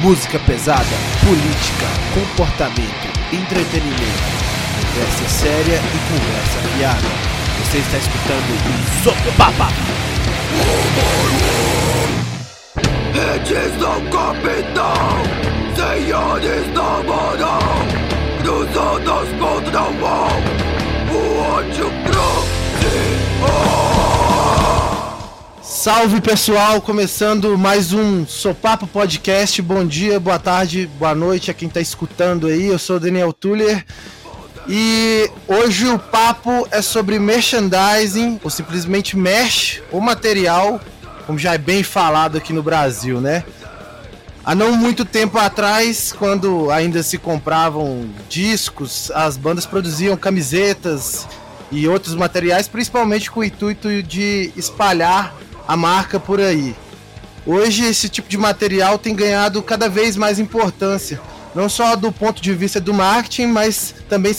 [0.00, 0.84] Música pesada,
[1.26, 4.22] política, comportamento, entretenimento,
[4.80, 7.08] conversa séria e conversa fiada.
[7.64, 9.68] Você está escutando o Soco Papa.
[13.12, 15.18] Redes do capitão,
[15.74, 17.60] senhores da moral,
[18.40, 20.30] cruzadas contra o mal,
[21.10, 21.88] o ódio
[25.78, 29.62] Salve pessoal, começando mais um Sopapo Podcast.
[29.62, 32.66] Bom dia, boa tarde, boa noite a quem está escutando aí.
[32.66, 33.86] Eu sou o Daniel Tuller
[34.66, 40.80] e hoje o papo é sobre merchandising, ou simplesmente mesh, ou material,
[41.28, 43.44] como já é bem falado aqui no Brasil, né?
[44.44, 51.24] Há não muito tempo atrás, quando ainda se compravam discos, as bandas produziam camisetas
[51.70, 55.36] e outros materiais, principalmente com o intuito de espalhar
[55.68, 56.74] a marca por aí.
[57.46, 61.20] Hoje esse tipo de material tem ganhado cada vez mais importância,
[61.54, 64.32] não só do ponto de vista do marketing, mas também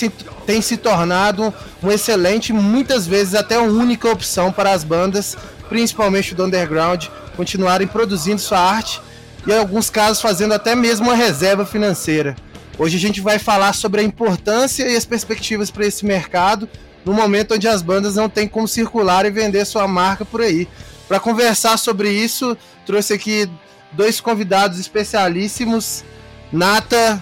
[0.47, 5.37] tem se tornado um excelente, muitas vezes até única opção para as bandas,
[5.69, 7.05] principalmente do underground,
[7.37, 8.99] continuarem produzindo sua arte
[9.45, 12.35] e em alguns casos fazendo até mesmo uma reserva financeira.
[12.77, 16.67] Hoje a gente vai falar sobre a importância e as perspectivas para esse mercado
[17.05, 20.67] no momento onde as bandas não têm como circular e vender sua marca por aí.
[21.09, 23.49] Para conversar sobre isso, trouxe aqui
[23.91, 26.03] dois convidados especialíssimos.
[26.51, 27.19] Nata,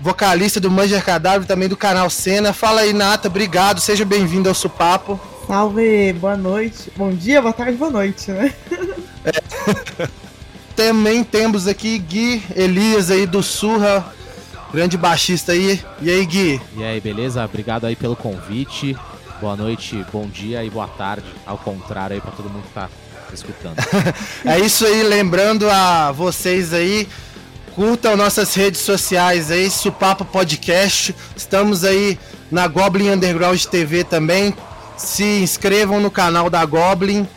[0.00, 2.52] vocalista do Manger Cadáver, também do canal Cena.
[2.52, 5.18] Fala aí, Nata, obrigado, seja bem-vindo ao Supapo.
[5.48, 6.92] Salve, boa noite.
[6.96, 8.54] Bom dia, boa tarde, boa noite, né?
[9.26, 10.06] É.
[10.76, 14.12] também temos aqui Gui Elias aí do Surra,
[14.70, 15.82] grande baixista aí.
[16.02, 16.60] E aí, Gui?
[16.76, 17.42] E aí, beleza?
[17.42, 18.94] Obrigado aí pelo convite.
[19.40, 22.88] Boa noite, bom dia e boa tarde, ao contrário aí para todo mundo que tá
[23.34, 23.76] escutando.
[24.44, 27.08] é isso aí, lembrando a vocês aí,
[27.74, 31.14] curtam nossas redes sociais aí, Supapo Podcast.
[31.36, 32.18] Estamos aí
[32.50, 34.54] na Goblin Underground TV também.
[34.96, 37.28] Se inscrevam no canal da Goblin.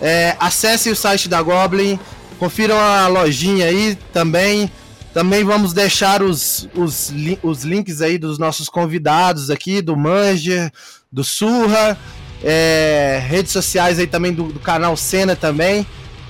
[0.00, 1.98] É, acessem o site da Goblin.
[2.38, 4.70] Confiram a lojinha aí também.
[5.12, 10.70] Também vamos deixar os, os, os links aí dos nossos convidados aqui, do Manger,
[11.10, 11.96] do Surra
[12.42, 15.86] é, redes sociais aí também do, do canal Cena também.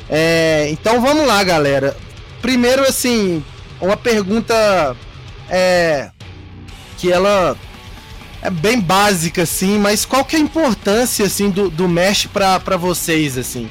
[0.08, 1.96] É, então vamos lá, galera.
[2.40, 3.42] Primeiro, assim,
[3.80, 4.96] uma pergunta
[5.48, 6.10] é,
[6.96, 7.56] que ela
[8.42, 12.76] é bem básica, assim, mas qual que é a importância, assim, do, do Mesh para
[12.76, 13.68] vocês, assim?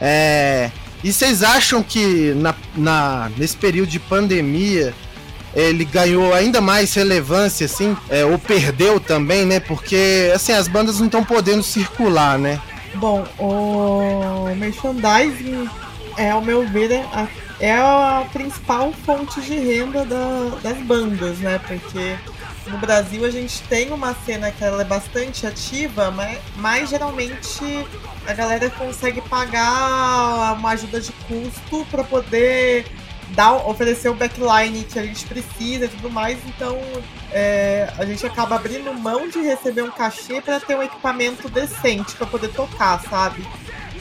[0.00, 0.70] É,
[1.02, 4.94] e vocês acham que na, na, nesse período de pandemia
[5.54, 9.60] ele ganhou ainda mais relevância, assim, é, ou perdeu também, né?
[9.60, 12.60] Porque, assim, as bandas não estão podendo circular, né?
[12.94, 15.68] Bom, o merchandising,
[16.16, 17.28] é, ao meu ver, é a,
[17.60, 21.60] é a principal fonte de renda da, das bandas, né?
[21.66, 22.16] Porque
[22.66, 27.86] no Brasil a gente tem uma cena que ela é bastante ativa, mas, mas geralmente
[28.26, 32.86] a galera consegue pagar uma ajuda de custo para poder
[33.34, 36.78] dar, oferecer o backline que a gente precisa e tudo mais, então
[37.32, 42.14] é, a gente acaba abrindo mão de receber um cachê para ter um equipamento decente
[42.16, 43.46] para poder tocar, sabe?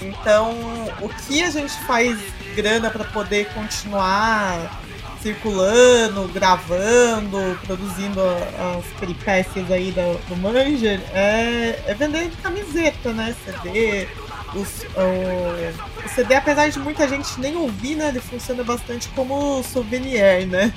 [0.01, 0.53] Então,
[1.01, 2.17] o que a gente faz
[2.56, 4.81] grana para poder continuar
[5.22, 13.35] circulando, gravando, produzindo as peripécias aí do, do Manger é, é vender camiseta, né?
[13.46, 14.07] CD,
[14.55, 18.09] os, o, o, CD, apesar de muita gente nem ouvir, né?
[18.09, 20.73] Ele funciona bastante como souvenir, né?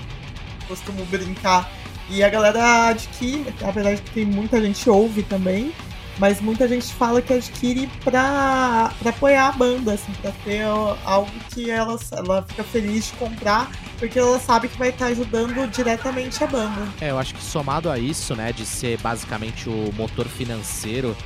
[0.69, 1.71] Costumo brincar.
[2.09, 5.73] E a galera adquire, apesar de que tem muita gente ouve também,
[6.19, 10.63] mas muita gente fala que adquire pra, pra apoiar a banda, assim, pra ter
[11.05, 15.67] algo que ela, ela fica feliz de comprar, porque ela sabe que vai estar ajudando
[15.71, 16.89] diretamente a banda.
[17.01, 21.17] É, eu acho que somado a isso, né, de ser basicamente o motor financeiro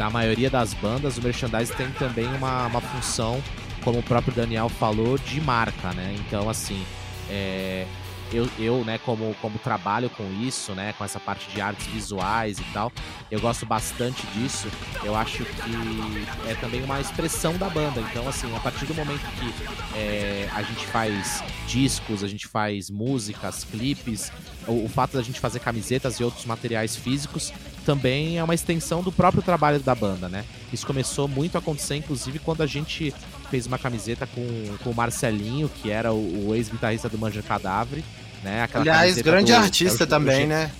[0.00, 3.38] na maioria das bandas, o merchandising tem também uma, uma função,
[3.84, 6.16] como o próprio Daniel falou, de marca, né?
[6.18, 6.82] Então, assim,
[7.28, 7.86] é,
[8.32, 12.58] eu, eu né, como, como trabalho com isso, né, com essa parte de artes visuais
[12.58, 12.90] e tal,
[13.30, 14.68] eu gosto bastante disso.
[15.04, 18.00] Eu acho que é também uma expressão da banda.
[18.00, 22.88] Então, assim, a partir do momento que é, a gente faz discos, a gente faz
[22.88, 24.32] músicas, clipes,
[24.66, 27.52] o, o fato da gente fazer camisetas e outros materiais físicos
[27.90, 30.44] também é uma extensão do próprio trabalho da banda, né?
[30.72, 33.12] Isso começou muito a acontecer, inclusive, quando a gente
[33.50, 38.04] fez uma camiseta com, com o Marcelinho, que era o, o ex-guitarrista do Manja Cadáver,
[38.44, 38.62] né?
[38.62, 40.70] Aquela Aliás, grande do, artista também, né?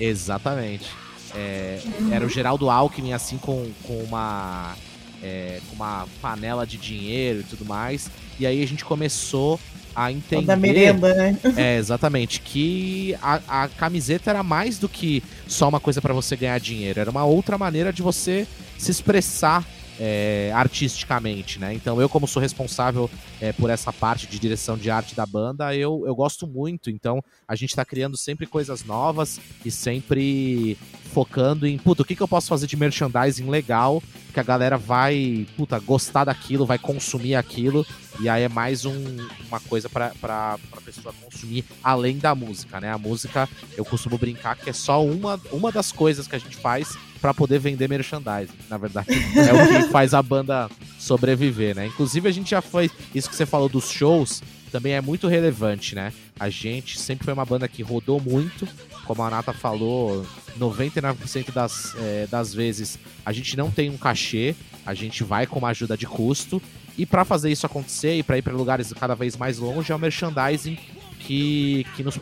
[0.00, 0.90] Exatamente.
[1.36, 4.74] É, era o Geraldo Alckmin, assim, com, com uma.
[5.22, 8.10] É, com uma panela de dinheiro e tudo mais.
[8.40, 9.60] E aí a gente começou
[9.94, 10.46] a entender.
[10.46, 11.36] Da merenda, né?
[11.56, 12.40] É, exatamente.
[12.40, 17.00] Que a, a camiseta era mais do que só uma coisa para você ganhar dinheiro.
[17.00, 18.46] Era uma outra maneira de você
[18.78, 19.64] se expressar
[19.98, 21.72] é, artisticamente, né?
[21.74, 23.10] Então eu, como sou responsável
[23.40, 26.90] é, por essa parte de direção de arte da banda, eu, eu gosto muito.
[26.90, 30.76] Então a gente tá criando sempre coisas novas e sempre
[31.12, 34.02] focando em, puta, o que, que eu posso fazer de merchandising legal
[34.32, 37.86] que a galera vai, puta, gostar daquilo, vai consumir aquilo.
[38.18, 39.16] E aí é mais um,
[39.46, 42.90] uma coisa pra, pra pessoa consumir além da música, né?
[42.90, 46.56] A música, eu costumo brincar que é só uma, uma das coisas que a gente
[46.56, 48.52] faz para poder vender merchandising.
[48.68, 50.68] Na verdade, é o que faz a banda
[50.98, 51.86] sobreviver, né?
[51.86, 52.90] Inclusive, a gente já foi.
[53.14, 56.12] Isso que você falou dos shows também é muito relevante, né?
[56.38, 58.68] A gente sempre foi uma banda que rodou muito,
[59.06, 60.26] como a Nata falou,
[60.60, 64.54] 99% das, é, das vezes a gente não tem um cachê,
[64.84, 66.60] a gente vai com uma ajuda de custo.
[66.98, 69.94] E para fazer isso acontecer e para ir para lugares cada vez mais longe, é
[69.96, 70.78] o merchandising
[71.26, 72.18] que, que nos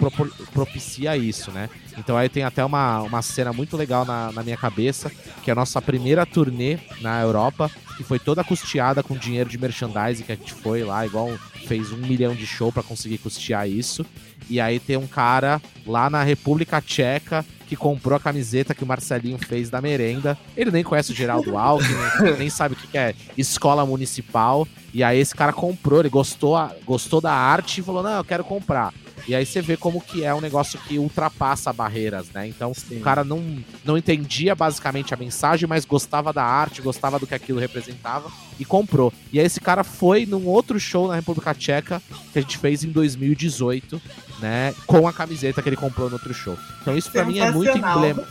[0.53, 1.69] propicia isso, né?
[1.99, 5.11] Então aí tem até uma, uma cena muito legal na, na minha cabeça,
[5.43, 9.59] que é a nossa primeira turnê na Europa, que foi toda custeada com dinheiro de
[9.59, 11.31] merchandising que a gente foi lá, igual
[11.67, 14.05] fez um milhão de show para conseguir custear isso.
[14.49, 18.87] E aí tem um cara lá na República Tcheca que comprou a camiseta que o
[18.87, 20.37] Marcelinho fez da merenda.
[20.55, 21.97] Ele nem conhece o Geraldo Alckmin,
[22.39, 24.69] nem sabe o que é escola municipal.
[24.93, 26.55] E aí esse cara comprou, ele gostou,
[26.85, 28.93] gostou da arte e falou: não, eu quero comprar.
[29.27, 32.47] E aí você vê como que é um negócio que ultrapassa barreiras, né?
[32.47, 32.99] Então Sim.
[32.99, 33.43] o cara não,
[33.85, 38.67] não entendia basicamente a mensagem, mas gostava da arte, gostava do que aquilo representava e
[38.67, 39.13] comprou.
[39.33, 42.03] E aí esse cara foi num outro show na República Tcheca
[42.33, 44.03] que a gente fez em 2018,
[44.43, 44.75] né?
[44.87, 46.59] Com a camiseta que ele comprou no outro show.
[46.83, 47.71] Então isso para mim é muito,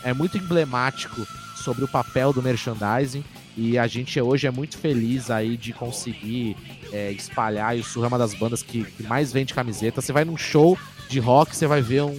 [0.03, 1.25] é muito emblemático
[1.55, 3.23] sobre o papel do merchandising.
[3.55, 6.55] E a gente hoje é muito feliz aí de conseguir
[6.91, 7.77] é, espalhar.
[7.77, 10.01] E o Surra é uma das bandas que, que, mais vende camiseta.
[10.01, 10.77] Você vai num show
[11.09, 12.17] de rock, você vai ver um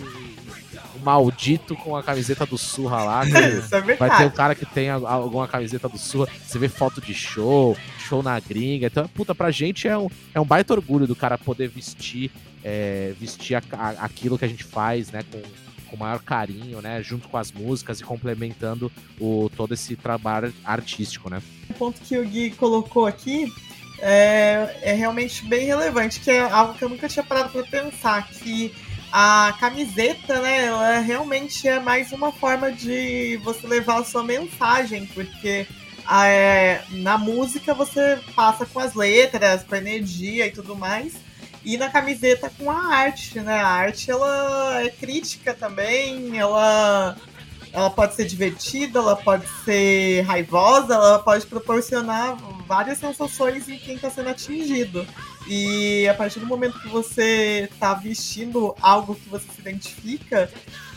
[1.02, 3.22] maldito com a camiseta do Surra lá.
[3.26, 6.28] é vai ter um cara que tem alguma camiseta do Surra.
[6.44, 8.87] Você vê foto de show, show na gringa.
[8.87, 12.31] Então, puta, pra gente é um, é um baita orgulho do cara poder vestir,
[12.64, 15.25] é, vestir a, a, aquilo que a gente faz, né?
[15.31, 15.43] Com,
[15.90, 18.90] com maior carinho, né, junto com as músicas e complementando
[19.20, 21.43] o, todo esse trabalho artístico, né.
[21.69, 23.52] O ponto que o Gui colocou aqui
[24.00, 28.26] é, é realmente bem relevante, que é algo que eu nunca tinha parado para pensar,
[28.26, 28.75] que
[29.12, 35.05] a camiseta, né, ela realmente é mais uma forma de você levar a sua mensagem,
[35.06, 35.67] porque
[36.11, 41.14] é, na música você passa com as letras, com a energia e tudo mais,
[41.62, 43.61] e na camiseta com a arte, né?
[43.61, 47.17] A arte ela é crítica também, ela
[47.73, 52.37] ela pode ser divertida, ela pode ser raivosa, ela pode proporcionar
[52.67, 55.06] várias sensações em quem está sendo atingido.
[55.48, 60.50] E a partir do momento que você está vestindo algo que você se identifica,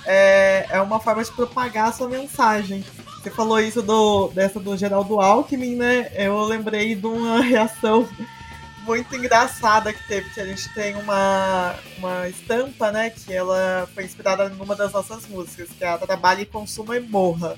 [0.06, 2.84] é, é uma forma de propagar a sua mensagem.
[3.22, 6.12] Você falou isso do, dessa do Geraldo Alckmin, né?
[6.14, 8.08] Eu lembrei de uma reação
[8.86, 14.04] muito engraçada que teve, que a gente tem uma, uma estampa, né, que ela foi
[14.04, 17.58] inspirada numa das nossas músicas, que é a Trabalhe, Consuma e Morra,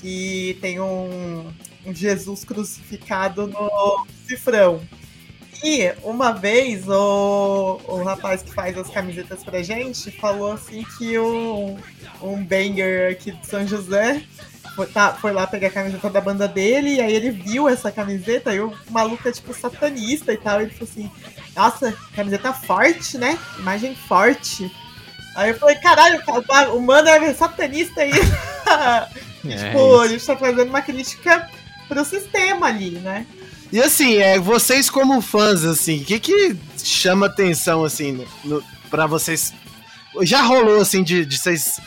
[0.00, 1.52] que tem um,
[1.84, 4.80] um Jesus crucificado no cifrão.
[5.62, 11.16] E uma vez o, o rapaz que faz as camisetas pra gente falou assim que
[11.18, 11.78] um,
[12.20, 14.24] um banger aqui de São José
[14.74, 17.92] foi, tá, foi lá pegar a camiseta da banda dele, e aí ele viu essa
[17.92, 20.60] camiseta, e o maluco é tipo satanista e tal.
[20.60, 21.10] E ele falou assim:
[21.54, 23.38] Nossa, camiseta forte, né?
[23.58, 24.70] Imagem forte.
[25.36, 26.22] Aí eu falei: Caralho,
[26.74, 28.12] o mano é satanista aí.
[29.44, 31.48] é, tipo, a gente tá fazendo uma crítica
[31.88, 33.26] pro sistema ali, né?
[33.72, 39.06] E assim, é, vocês como fãs, assim, o que que chama atenção, assim, no, pra
[39.06, 39.54] vocês?
[40.20, 41.80] Já rolou, assim, de, de vocês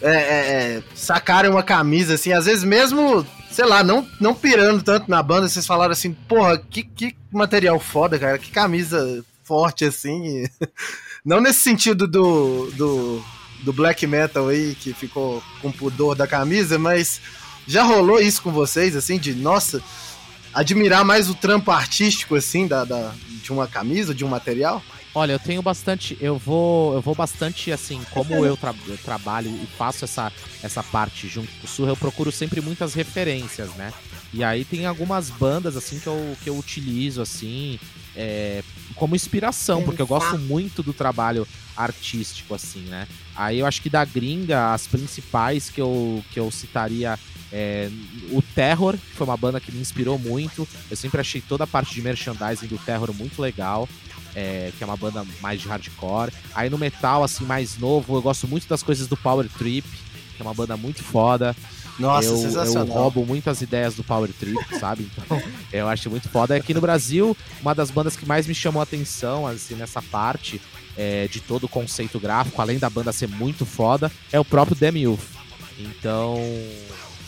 [0.00, 4.82] é, é, é, sacarem uma camisa, assim, às vezes mesmo, sei lá, não, não pirando
[4.84, 9.84] tanto na banda, vocês falaram assim, porra, que, que material foda, cara, que camisa forte,
[9.84, 10.46] assim.
[11.24, 13.24] não nesse sentido do, do,
[13.64, 17.20] do black metal aí, que ficou com pudor da camisa, mas
[17.66, 19.82] já rolou isso com vocês, assim, de, nossa,
[20.56, 24.82] admirar mais o trampo artístico, assim, da, da de uma camisa, de um material?
[25.14, 29.50] Olha, eu tenho bastante, eu vou, eu vou bastante assim, como eu, tra eu, trabalho
[29.50, 30.32] e faço essa,
[30.62, 33.92] essa parte junto com o Surra, eu procuro sempre muitas referências, né?
[34.32, 37.78] E aí tem algumas bandas assim que eu, que eu utilizo assim,
[38.16, 38.62] é,
[38.94, 41.46] como inspiração, porque eu gosto muito do trabalho
[41.76, 43.06] artístico, assim, né?
[43.34, 47.18] Aí eu acho que da gringa, as principais que eu, que eu citaria
[47.52, 47.90] é,
[48.32, 50.66] o Terror, que foi uma banda que me inspirou muito.
[50.90, 53.88] Eu sempre achei toda a parte de merchandising do Terror muito legal.
[54.38, 56.30] É, que é uma banda mais de hardcore.
[56.54, 60.42] Aí no metal, assim, mais novo, eu gosto muito das coisas do Power Trip, que
[60.42, 61.56] é uma banda muito foda.
[61.98, 62.86] Nossa, eu, sensacional.
[62.86, 65.10] eu roubo muitas ideias do Power Trip, sabe?
[65.16, 66.54] Então, eu acho muito foda.
[66.56, 70.60] Aqui no Brasil, uma das bandas que mais me chamou a atenção, assim, nessa parte
[70.96, 74.76] é, de todo o conceito gráfico, além da banda ser muito foda, é o próprio
[74.76, 75.04] Demi
[75.78, 76.38] Então,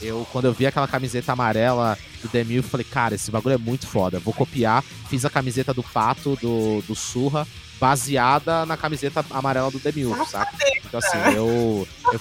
[0.01, 3.87] eu, quando eu vi aquela camiseta amarela do Demil, falei, cara, esse bagulho é muito
[3.87, 4.19] foda.
[4.21, 4.83] Vou copiar.
[4.83, 7.47] Fiz a camiseta do Pato, do, do Surra,
[7.81, 10.53] baseada na camiseta amarela do Demil, saca?
[10.85, 12.21] Então, assim, eu, eu.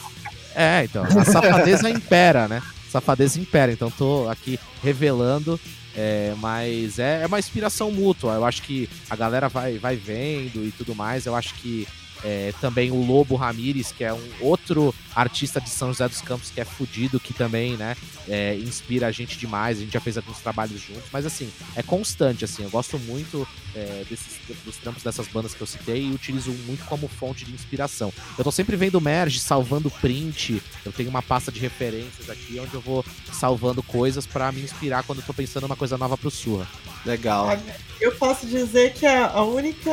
[0.58, 2.64] É, então, a safadeza impera, né?
[2.90, 3.72] Safadeza impera.
[3.72, 5.60] Então, tô aqui revelando.
[5.96, 8.34] É, mas é, é uma inspiração mútua.
[8.34, 11.28] Eu acho que a galera vai, vai vendo e tudo mais.
[11.28, 11.88] Eu acho que
[12.27, 16.51] é, também o Lobo Ramires, que é um outro artista de São José dos Campos
[16.51, 17.96] que é fudido, que também, né,
[18.27, 19.77] é, inspira a gente demais.
[19.77, 22.63] A gente já fez alguns trabalhos juntos, mas assim, é constante, assim.
[22.63, 26.84] Eu gosto muito é, desses, dos trampos dessas bandas que eu citei e utilizo muito
[26.84, 28.12] como fonte de inspiração.
[28.38, 30.62] Eu tô sempre vendo merge, salvando print.
[30.84, 35.03] Eu tenho uma pasta de referências aqui onde eu vou salvando coisas para me inspirar
[35.03, 36.67] quando eu tô pensando uma coisa nova pro Surra.
[37.05, 37.57] Legal.
[38.01, 39.91] Eu posso dizer que a única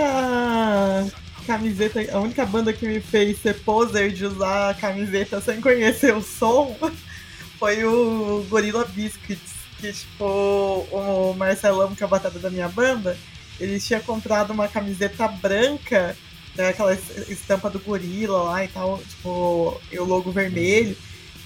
[1.45, 6.15] camiseta, a única banda que me fez ser poser de usar a camiseta sem conhecer
[6.15, 6.77] o som
[7.59, 13.17] foi o Gorilla Biscuits, que tipo, o Marcelão, que é a batata da minha banda,
[13.61, 16.17] ele tinha comprado uma camiseta branca,
[16.57, 16.95] né, aquela
[17.29, 20.97] estampa do gorila lá e tal, tipo, e o logo vermelho.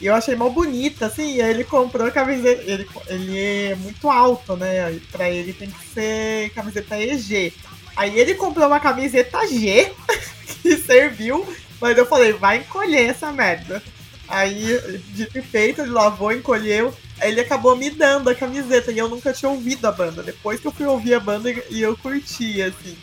[0.00, 2.62] E eu achei mal bonita, assim, e aí ele comprou a camiseta.
[2.62, 4.98] Ele, ele é muito alto, né?
[5.10, 7.52] Pra ele tem que ser camiseta EG.
[7.98, 9.92] Aí ele comprou uma camiseta G
[10.62, 11.44] que serviu,
[11.80, 13.82] mas eu falei, vai encolher essa merda.
[14.28, 14.78] Aí,
[15.10, 16.94] de feito, ele lavou, encolheu.
[17.18, 20.22] Aí ele acabou me dando a camiseta e eu nunca tinha ouvido a banda.
[20.22, 22.96] Depois que eu fui ouvir a banda e eu curti, assim.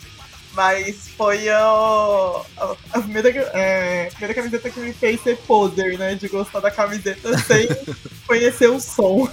[0.53, 2.45] Mas foi a,
[2.93, 6.15] primeira, é, a primeira camiseta que me fez ser poser, né?
[6.15, 7.67] De gostar da camiseta sem
[8.25, 9.29] conhecer o som.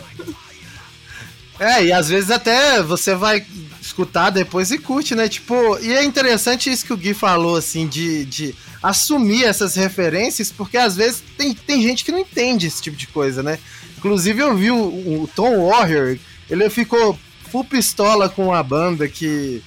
[1.62, 3.46] É, e às vezes até você vai
[3.80, 5.28] escutar depois e curte, né?
[5.28, 10.50] Tipo, e é interessante isso que o Gui falou, assim, de, de assumir essas referências,
[10.50, 13.60] porque às vezes tem, tem gente que não entende esse tipo de coisa, né?
[13.96, 14.76] Inclusive eu vi o,
[15.22, 16.18] o Tom Warrior,
[16.50, 17.16] ele ficou
[17.48, 19.62] full pistola com a banda que,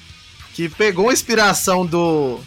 [0.54, 2.42] que pegou inspiração do,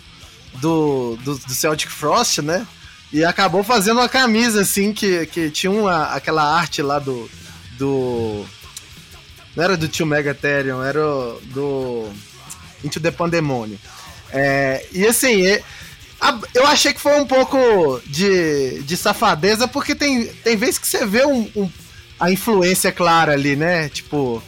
[0.60, 2.66] do, do, do Celtic Frost, né?
[3.10, 7.30] E acabou fazendo uma camisa, assim, que, que tinha uma, aquela arte lá do.
[7.78, 8.44] do
[9.58, 11.00] não era do tio Megatherion, era
[11.46, 12.08] do
[12.84, 13.76] Into the Pandemonium.
[14.30, 15.42] É, e assim,
[16.54, 21.04] eu achei que foi um pouco de, de safadeza, porque tem, tem vezes que você
[21.04, 21.68] vê um, um,
[22.20, 23.88] a influência clara ali, né?
[23.88, 24.40] Tipo.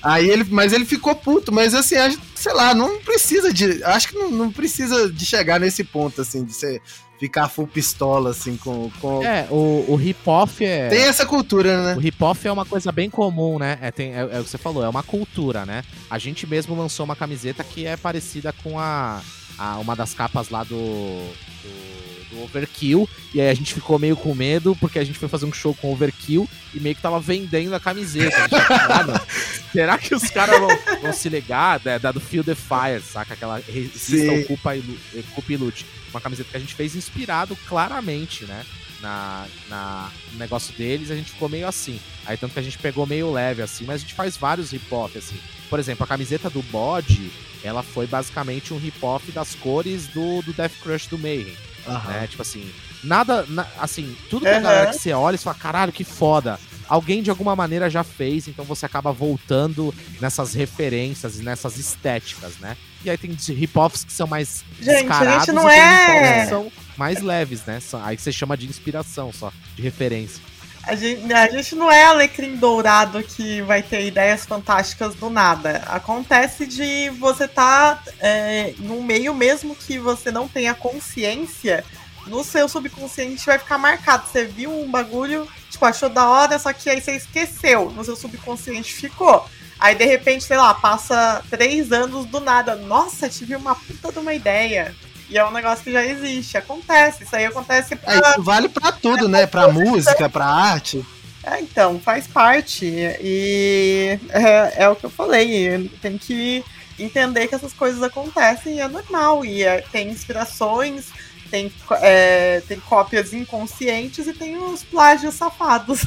[0.00, 1.94] Aí ele, mas ele ficou puto, mas assim,
[2.34, 6.44] sei lá, não precisa de, acho que não, não precisa de chegar nesse ponto assim
[6.44, 6.82] de ser
[7.22, 8.90] ficar full pistola, assim, com.
[9.00, 9.22] com...
[9.22, 10.88] É, o, o hip-hop é.
[10.88, 11.94] Tem essa cultura, né?
[11.94, 13.78] O hip-hop é uma coisa bem comum, né?
[13.80, 15.84] É, tem, é, é, o que você falou, é uma cultura, né?
[16.10, 19.22] A gente mesmo lançou uma camiseta que é parecida com a,
[19.58, 23.08] a uma das capas lá do, do do Overkill.
[23.34, 25.74] E aí a gente ficou meio com medo, porque a gente foi fazer um show
[25.74, 28.36] com Overkill e meio que tava vendendo a camiseta.
[28.36, 29.26] A gente, ah,
[29.70, 30.68] será que os caras vão,
[31.02, 31.80] vão, se ligar?
[31.84, 33.34] É, da do Feel the Fire, saca?
[33.34, 34.98] Aquela resista, ocupa e,
[35.30, 35.86] ocupa e lute.
[36.10, 38.64] Uma camiseta que a gente fez inspirado claramente, né?
[39.02, 42.00] Na, na, no negócio deles, a gente ficou meio assim.
[42.24, 45.16] Aí tanto que a gente pegou meio leve, assim, mas a gente faz vários hip-hop,
[45.16, 45.36] assim.
[45.68, 47.30] Por exemplo, a camiseta do bode,
[47.64, 51.56] ela foi basicamente um hip-hop das cores do, do Death Crush do Mayhem.
[51.86, 52.12] Uhum.
[52.12, 52.26] Né?
[52.28, 52.70] Tipo assim,
[53.02, 53.44] nada.
[53.48, 54.58] Na, assim, tudo que uhum.
[54.58, 56.58] a galera que você olha e fala, caralho, que foda.
[56.88, 62.58] Alguém de alguma maneira já fez, então você acaba voltando nessas referências e nessas estéticas,
[62.58, 62.76] né?
[63.04, 66.42] E aí tem hip-hops que são mais gente, a gente não é...
[66.42, 67.80] que são mais leves, né?
[68.02, 70.42] Aí você chama de inspiração só, de referência.
[70.84, 75.84] A gente, a gente não é alecrim dourado que vai ter ideias fantásticas do nada.
[75.86, 81.84] Acontece de você estar tá, é, num meio mesmo que você não tenha consciência,
[82.26, 84.26] no seu subconsciente vai ficar marcado.
[84.26, 87.90] Você viu um bagulho, tipo, achou da hora, só que aí você esqueceu.
[87.90, 89.48] No seu subconsciente ficou.
[89.78, 92.76] Aí de repente, sei lá, passa três anos do nada.
[92.76, 94.94] Nossa, tive uma puta de uma ideia.
[95.28, 97.24] E é um negócio que já existe, acontece.
[97.24, 98.14] Isso aí acontece pra...
[98.14, 99.46] É, isso vale para tudo, né?
[99.46, 101.04] Pra música, pra arte.
[101.42, 102.86] É, então, faz parte.
[102.86, 105.90] E é, é, o que eu falei.
[106.00, 106.64] Tem que
[106.98, 109.44] entender que essas coisas acontecem e é normal.
[109.44, 111.06] E é, tem inspirações,
[111.52, 116.00] tem, é, tem cópias inconscientes e tem os plágios safados.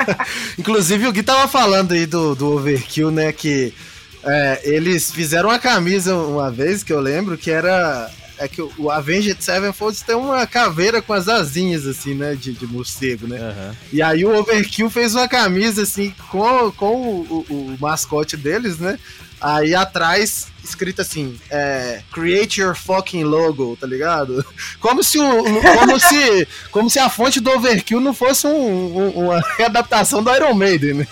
[0.58, 3.30] Inclusive, o Gui tava falando aí do, do Overkill, né?
[3.32, 3.74] Que
[4.24, 8.10] é, eles fizeram uma camisa uma vez que eu lembro que era.
[8.40, 12.34] É que o Avenged Sevenfold tem uma caveira com as asinhas, assim, né?
[12.36, 13.36] De, de morcego, né?
[13.36, 13.76] Aham.
[13.92, 18.78] E aí o Overkill fez uma camisa, assim, com, com o, o- o mascote deles,
[18.78, 18.96] né?
[19.40, 24.44] Aí atrás, escrito assim, é, Create your fucking logo, tá ligado?
[24.80, 25.44] Como se, o,
[25.78, 30.34] como se, como se a fonte do Overkill não fosse um- um- uma readaptação do
[30.34, 31.06] Iron Maiden, né?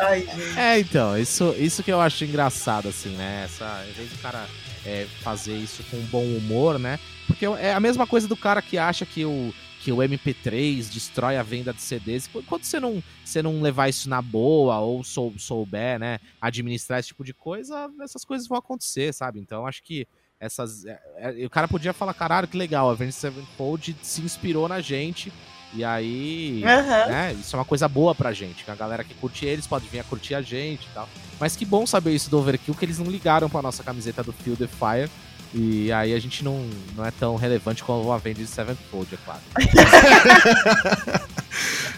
[0.00, 0.58] Ai, gente.
[0.58, 3.42] É, então, isso, isso que eu acho engraçado, assim, né?
[3.44, 4.46] Essa, em vez do cara
[4.84, 6.98] é, fazer isso com bom humor, né?
[7.26, 9.52] Porque é a mesma coisa do cara que acha que o,
[9.88, 12.28] que o MP3 destrói a venda de CDs.
[12.46, 17.08] Quando você não, você não levar isso na boa ou sou, souber, né, administrar esse
[17.08, 19.40] tipo de coisa, essas coisas vão acontecer, sabe?
[19.40, 20.06] Então, acho que
[20.38, 20.84] essas.
[20.84, 24.82] é, é, o cara podia falar, caralho, que legal, a Avenged Sevenfold se inspirou na
[24.82, 25.32] gente.
[25.72, 27.06] E aí Aham.
[27.06, 27.32] né?
[27.32, 28.70] Isso é uma coisa boa pra gente.
[28.70, 31.08] A galera que curte eles pode vir a curtir a gente e tal.
[31.40, 34.32] Mas que bom saber isso do Overkill, que eles não ligaram pra nossa camiseta do
[34.32, 35.10] Feel the Fire.
[35.54, 39.40] E aí a gente não, não é tão relevante como o Avenged Sevenfold, é claro.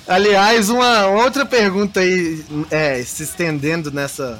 [0.07, 4.39] Aliás, uma outra pergunta aí, é, se estendendo nessa,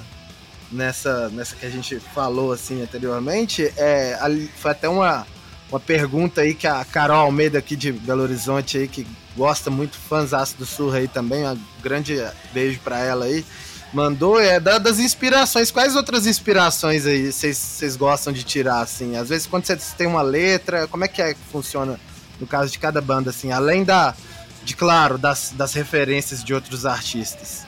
[0.71, 4.19] nessa, nessa que a gente falou assim anteriormente, é,
[4.57, 5.27] foi até uma,
[5.71, 9.97] uma pergunta aí que a Carol Almeida aqui de Belo Horizonte aí, que gosta muito,
[9.97, 12.17] fãzaço do Surra aí também, um grande
[12.53, 13.45] beijo pra ela aí,
[13.93, 19.17] mandou, é da- das inspirações, quais outras inspirações aí vocês gostam de tirar, assim?
[19.17, 21.99] Às vezes quando vocês têm uma letra, como é que é que funciona
[22.41, 24.15] no caso de cada banda, assim, além da
[24.63, 27.67] de claro, das, das referências de outros artistas.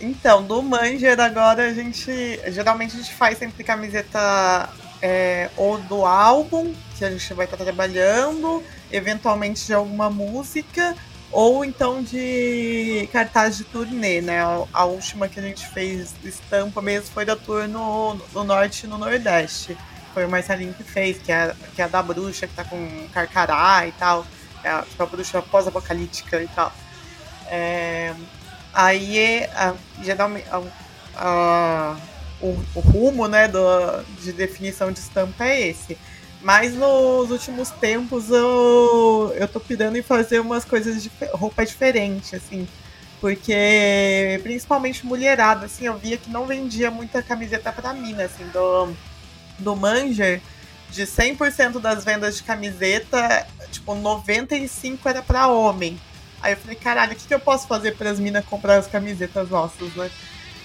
[0.00, 2.10] Então, do Manger agora a gente.
[2.48, 4.68] Geralmente a gente faz sempre camiseta
[5.00, 10.96] é, ou do álbum, que a gente vai estar trabalhando, eventualmente de alguma música,
[11.32, 14.42] ou então de cartaz de turnê, né?
[14.42, 18.84] A, a última que a gente fez estampa mesmo foi da tour no, no norte
[18.84, 19.76] e no nordeste.
[20.14, 23.08] Foi o Marcelinho que fez, que é, que é a da bruxa, que tá com
[23.12, 24.26] carcará e tal.
[24.62, 26.72] É a, tipo, a bruxa pós-apocalíptica e tal.
[27.48, 28.14] É,
[28.74, 30.46] Aí, a- geralmente,
[31.16, 31.96] a-
[32.40, 33.58] o, o rumo né, do,
[34.20, 35.96] de definição de estampa é esse.
[36.42, 42.34] Mas nos últimos tempos eu, eu tô pirando em fazer umas coisas de roupa diferente,
[42.34, 42.66] assim.
[43.20, 48.44] Porque, principalmente mulherada, assim, eu via que não vendia muita camiseta pra mim, né, assim,
[48.48, 48.92] do,
[49.60, 50.40] do Manger.
[50.90, 55.98] De 100% das vendas de camiseta, tipo, 95% era pra homem.
[56.42, 58.88] Aí eu falei, caralho, o que, que eu posso fazer para as minas comprar as
[58.88, 60.10] camisetas nossas, né?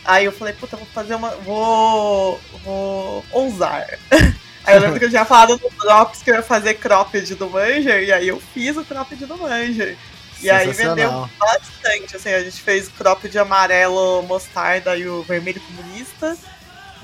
[0.04, 1.30] Aí eu falei, puta, vou fazer uma.
[1.38, 2.40] Vou.
[2.64, 3.88] Vou ousar.
[4.68, 7.50] Aí eu lembro que eu tinha falado no Drops que eu ia fazer cropped do
[7.50, 9.98] Manger, e aí eu fiz o cropped do Manger.
[10.42, 16.38] E aí vendeu bastante, assim, a gente fez cropped amarelo mostarda e o vermelho comunista.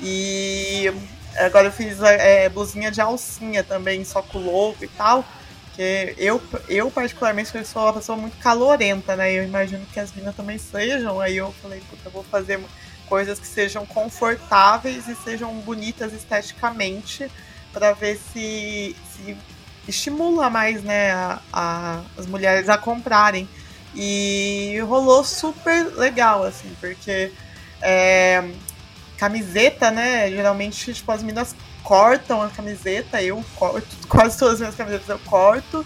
[0.02, 0.94] E
[1.38, 5.26] agora eu fiz é, blusinha de alcinha também, só com logo e tal.
[5.68, 9.32] Porque eu, eu particularmente, sou uma pessoa muito calorenta, né?
[9.32, 11.22] Eu imagino que as meninas também sejam.
[11.22, 12.60] Aí eu falei, puta, eu vou fazer
[13.08, 17.32] coisas que sejam confortáveis e sejam bonitas esteticamente
[17.74, 19.36] para ver se, se
[19.88, 23.48] estimula mais, né, a, a- as mulheres a comprarem.
[23.96, 27.32] E rolou super legal, assim, porque
[27.82, 28.44] é,
[29.18, 30.30] camiseta, né?
[30.32, 35.20] Geralmente, tipo, as meninas cortam a camiseta, eu corto, quase todas as minhas camisetas eu
[35.20, 35.86] corto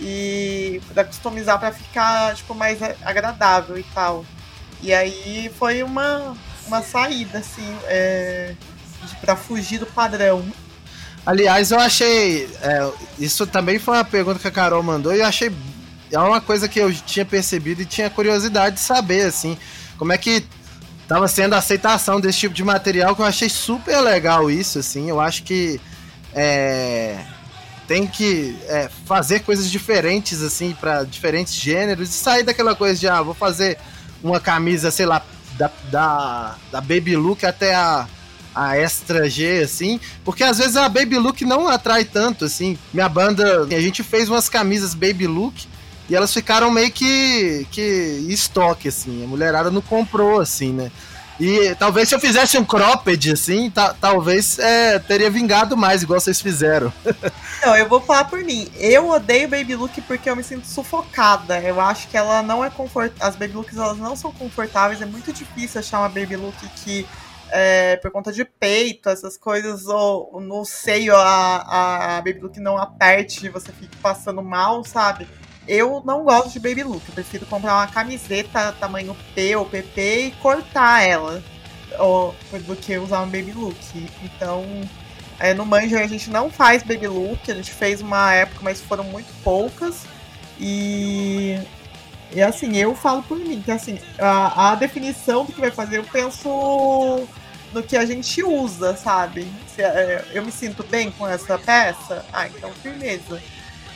[0.00, 4.24] e customizar pra ficar tipo mais agradável e tal.
[4.80, 6.34] E aí foi uma,
[6.66, 8.54] uma saída assim, é,
[9.20, 10.44] pra fugir do padrão.
[11.24, 12.48] Aliás, eu achei.
[12.62, 15.50] é, isso também foi uma pergunta que a Carol mandou e eu achei.
[16.10, 19.56] É uma coisa que eu tinha percebido e tinha curiosidade de saber, assim.
[19.96, 20.44] Como é que
[21.08, 25.08] tava sendo a aceitação desse tipo de material, que eu achei super legal isso, assim.
[25.08, 25.80] Eu acho que.
[26.34, 27.24] é,
[27.86, 33.08] tem que é, fazer coisas diferentes, assim, para diferentes gêneros e sair daquela coisa de,
[33.08, 33.76] ah, vou fazer
[34.22, 35.22] uma camisa, sei lá,
[35.58, 38.06] da, da, da Baby Look até a,
[38.54, 42.78] a Extra G, assim, porque às vezes a Baby Look não atrai tanto, assim.
[42.92, 45.66] Minha banda, a gente fez umas camisas Baby Look
[46.08, 49.24] e elas ficaram meio que, que estoque, assim.
[49.24, 50.90] A mulherada não comprou, assim, né?
[51.40, 56.20] E talvez se eu fizesse um cropped, assim, ta- talvez é, teria vingado mais, igual
[56.20, 56.92] vocês fizeram.
[57.64, 58.68] Não, eu vou falar por mim.
[58.76, 61.58] Eu odeio Baby Look porque eu me sinto sufocada.
[61.60, 63.26] Eu acho que ela não é confortável.
[63.26, 65.00] As Baby Looks elas não são confortáveis.
[65.00, 67.06] É muito difícil achar uma Baby Look que
[67.52, 72.78] é, por conta de peito, essas coisas, ou no seio a, a Baby Look não
[72.78, 75.28] aperte e você fique passando mal, sabe?
[75.68, 80.26] Eu não gosto de Baby Look, eu prefiro comprar uma camiseta tamanho P ou PP
[80.26, 81.42] e cortar ela,
[81.98, 82.34] ou,
[82.66, 83.76] do que usar um Baby Look.
[84.24, 84.64] Então,
[85.38, 88.80] é, no Manja a gente não faz Baby Look, a gente fez uma época, mas
[88.80, 90.06] foram muito poucas.
[90.58, 91.60] E
[92.34, 95.98] e assim, eu falo por mim, que assim, a, a definição do que vai fazer,
[95.98, 97.28] eu penso
[97.72, 99.46] no que a gente usa, sabe?
[99.74, 103.40] Se, é, eu me sinto bem com essa peça, ah, então firmeza.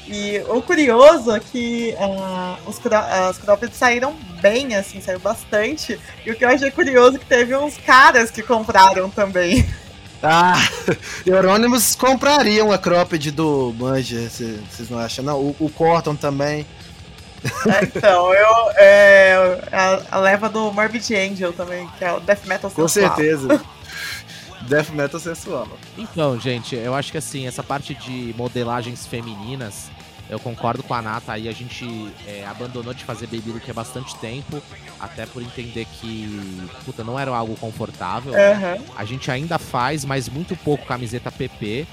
[0.09, 5.99] E o curioso é que uh, os, as croppeds saíram bem, assim, saiu bastante.
[6.25, 9.69] E o que eu achei curioso é que teve uns caras que compraram também.
[10.23, 10.57] Ah,
[11.27, 15.23] Eurônimos comprariam a cropped do Manja, vocês não acham?
[15.23, 16.67] Não, o, o Corton também.
[17.67, 18.71] É, então, eu.
[18.77, 22.87] É, a, a, leva do Morbid Angel também, que é o Death Metal sensual.
[22.87, 23.65] Com certeza.
[24.63, 25.69] Death Metal sensual.
[25.97, 29.91] Então, gente, eu acho que assim, essa parte de modelagens femininas,
[30.29, 33.75] eu concordo com a Nata aí, a gente é, abandonou de fazer Baby Look há
[33.75, 34.61] bastante tempo,
[34.99, 38.33] até por entender que, puta, não era algo confortável.
[38.33, 38.85] Uhum.
[38.97, 41.87] A gente ainda faz, mas muito pouco camiseta PP.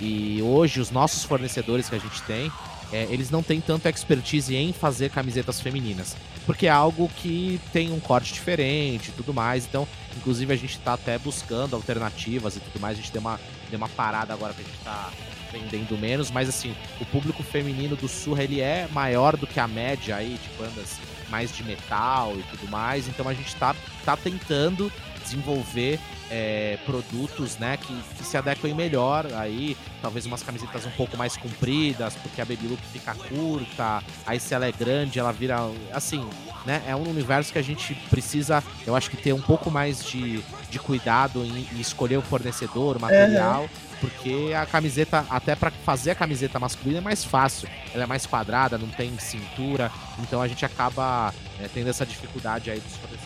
[0.00, 2.50] E hoje os nossos fornecedores que a gente tem,
[2.92, 6.16] é, eles não têm tanta expertise em fazer camisetas femininas.
[6.44, 9.64] Porque é algo que tem um corte diferente e tudo mais.
[9.64, 12.98] Então, inclusive, a gente está até buscando alternativas e tudo mais.
[12.98, 15.10] A gente deu uma, deu uma parada agora que a gente está
[15.52, 16.30] vendendo menos.
[16.30, 20.38] Mas, assim, o público feminino do Sul ele é maior do que a média aí
[20.40, 23.08] de bandas mais de metal e tudo mais.
[23.08, 24.92] Então, a gente está tá tentando
[25.26, 25.98] desenvolver
[26.30, 31.36] é, produtos, né, que, que, se adequem melhor aí, talvez umas camisetas um pouco mais
[31.36, 35.58] compridas, porque a Baby Look fica curta, aí se ela é grande, ela vira,
[35.92, 36.26] assim,
[36.64, 40.04] né, é um universo que a gente precisa, eu acho que ter um pouco mais
[40.04, 43.68] de, de cuidado em, em escolher o fornecedor, o material, uhum.
[44.00, 48.26] porque a camiseta, até para fazer a camiseta masculina é mais fácil, ela é mais
[48.26, 53.25] quadrada, não tem cintura, então a gente acaba é, tendo essa dificuldade aí dos fornecedores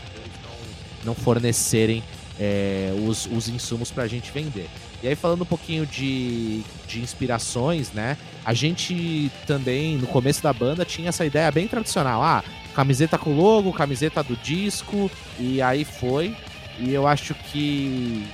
[1.04, 2.02] não, fornecerem
[2.38, 4.68] é, os, os insumos para a gente vender.
[5.02, 8.16] E aí, falando um pouquinho de, de inspirações, né?
[8.44, 12.22] A gente também, no começo da banda, tinha essa ideia bem tradicional.
[12.22, 12.42] Ah,
[12.74, 16.34] camiseta com logo, camiseta do disco, e aí foi.
[16.78, 18.26] E eu acho que.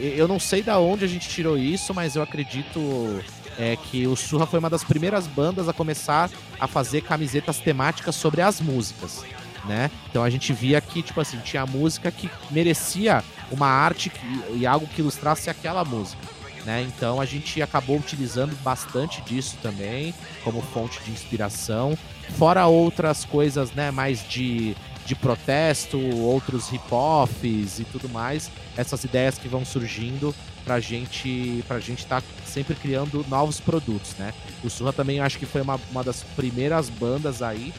[0.00, 3.22] Eu não sei da onde a gente tirou isso, mas eu acredito
[3.56, 8.16] é, que o Surra foi uma das primeiras bandas a começar a fazer camisetas temáticas
[8.16, 9.22] sobre as músicas
[9.66, 9.90] né?
[10.08, 14.10] Então a gente via que, tipo assim, tinha música que merecia uma arte
[14.54, 16.22] e algo que ilustrasse aquela música.
[16.64, 16.82] Né?
[16.82, 21.96] Então a gente acabou utilizando bastante disso também como fonte de inspiração,
[22.38, 24.74] fora outras coisas, né, mais de,
[25.04, 31.78] de protesto, outros hip-hops e tudo mais, essas ideias que vão surgindo pra gente pra
[31.78, 34.32] gente tá sempre criando novos produtos, né?
[34.62, 37.74] O Surra também acho que foi uma, uma das primeiras bandas aí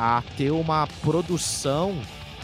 [0.00, 1.94] a ter uma produção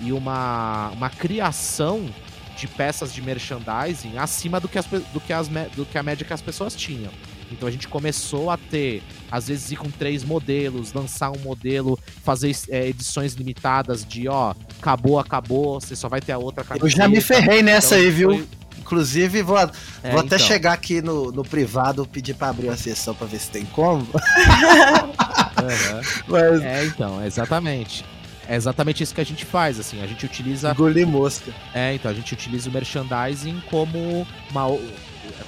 [0.02, 2.06] e uma, uma criação
[2.54, 6.26] de peças de merchandising acima do que, as, do, que as, do que a média
[6.26, 7.10] que as pessoas tinham.
[7.50, 11.98] Então a gente começou a ter, às vezes, ir com três modelos, lançar um modelo,
[12.22, 16.84] fazer é, edições limitadas de, ó, acabou, acabou, você só vai ter a outra camiseta.
[16.84, 18.30] Eu já me ferrei nessa então, aí, viu?
[18.30, 18.48] Foi...
[18.78, 20.38] Inclusive, vou, é, vou até então.
[20.38, 24.06] chegar aqui no, no privado pedir para abrir a sessão para ver se tem como.
[25.62, 26.00] Uhum.
[26.28, 26.62] Mas...
[26.62, 28.04] É, então, exatamente.
[28.48, 30.70] É exatamente isso que a gente faz, assim, a gente utiliza...
[30.70, 31.52] Engolir mosca.
[31.74, 34.78] É, então, a gente utiliza o merchandising como uma,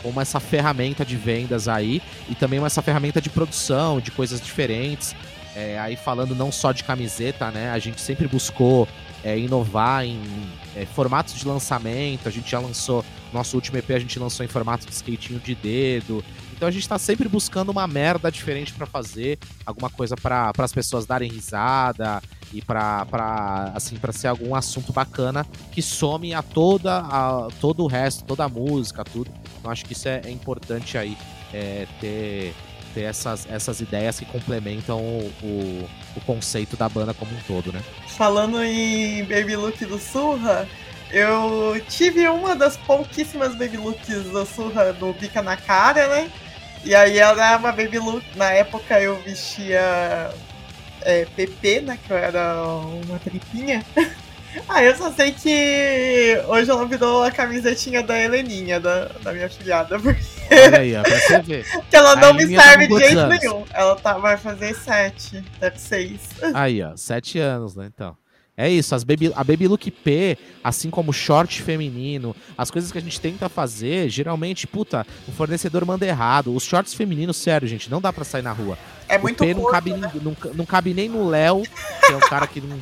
[0.02, 5.14] como essa ferramenta de vendas aí e também essa ferramenta de produção, de coisas diferentes.
[5.54, 7.70] É, aí falando não só de camiseta, né?
[7.70, 8.86] A gente sempre buscou
[9.24, 10.20] é, inovar em
[10.76, 12.28] é, formatos de lançamento.
[12.28, 15.54] A gente já lançou, nosso último EP a gente lançou em formato de skatinho de
[15.54, 16.24] dedo.
[16.58, 20.72] Então a gente tá sempre buscando uma merda diferente para fazer, alguma coisa para as
[20.72, 22.20] pessoas darem risada
[22.52, 23.06] e para
[23.76, 28.42] assim para ser algum assunto bacana que some a toda a todo o resto, toda
[28.42, 29.30] a música, tudo.
[29.56, 31.16] Então acho que isso é, é importante aí
[31.54, 32.52] é, ter
[32.92, 37.70] ter essas, essas ideias que complementam o, o, o, conceito da banda como um todo,
[37.70, 37.80] né?
[38.08, 40.66] Falando em Baby Look do Surra,
[41.12, 46.30] eu tive uma das pouquíssimas Baby Looks do Surra do Bica na Cara, né?
[46.84, 48.24] E aí ela é uma baby look.
[48.36, 50.30] Na época eu vestia
[51.02, 51.98] é, PP, né?
[52.04, 53.84] Que eu era uma tripinha.
[54.68, 59.48] ah, eu só sei que hoje ela virou a camisetinha da Heleninha, da, da minha
[59.48, 59.98] filhada.
[60.00, 60.22] Porque...
[60.50, 61.64] Olha aí, ó, pra você ver.
[61.88, 63.38] que ela não me tá serve de jeito anos?
[63.38, 63.64] nenhum.
[63.72, 66.20] Ela tá, vai fazer sete, deve seis.
[66.54, 67.86] Aí, ó, sete anos, né?
[67.86, 68.16] Então.
[68.60, 72.90] É isso, as baby, a Baby Look P, assim como o short feminino, as coisas
[72.90, 76.52] que a gente tenta fazer, geralmente, puta, o fornecedor manda errado.
[76.52, 78.76] Os shorts femininos, sério, gente, não dá para sair na rua.
[79.08, 80.10] É muito o P não, cabe, né?
[80.20, 81.62] não, não, cabe nem no Léo,
[82.04, 82.80] que é um cara que não,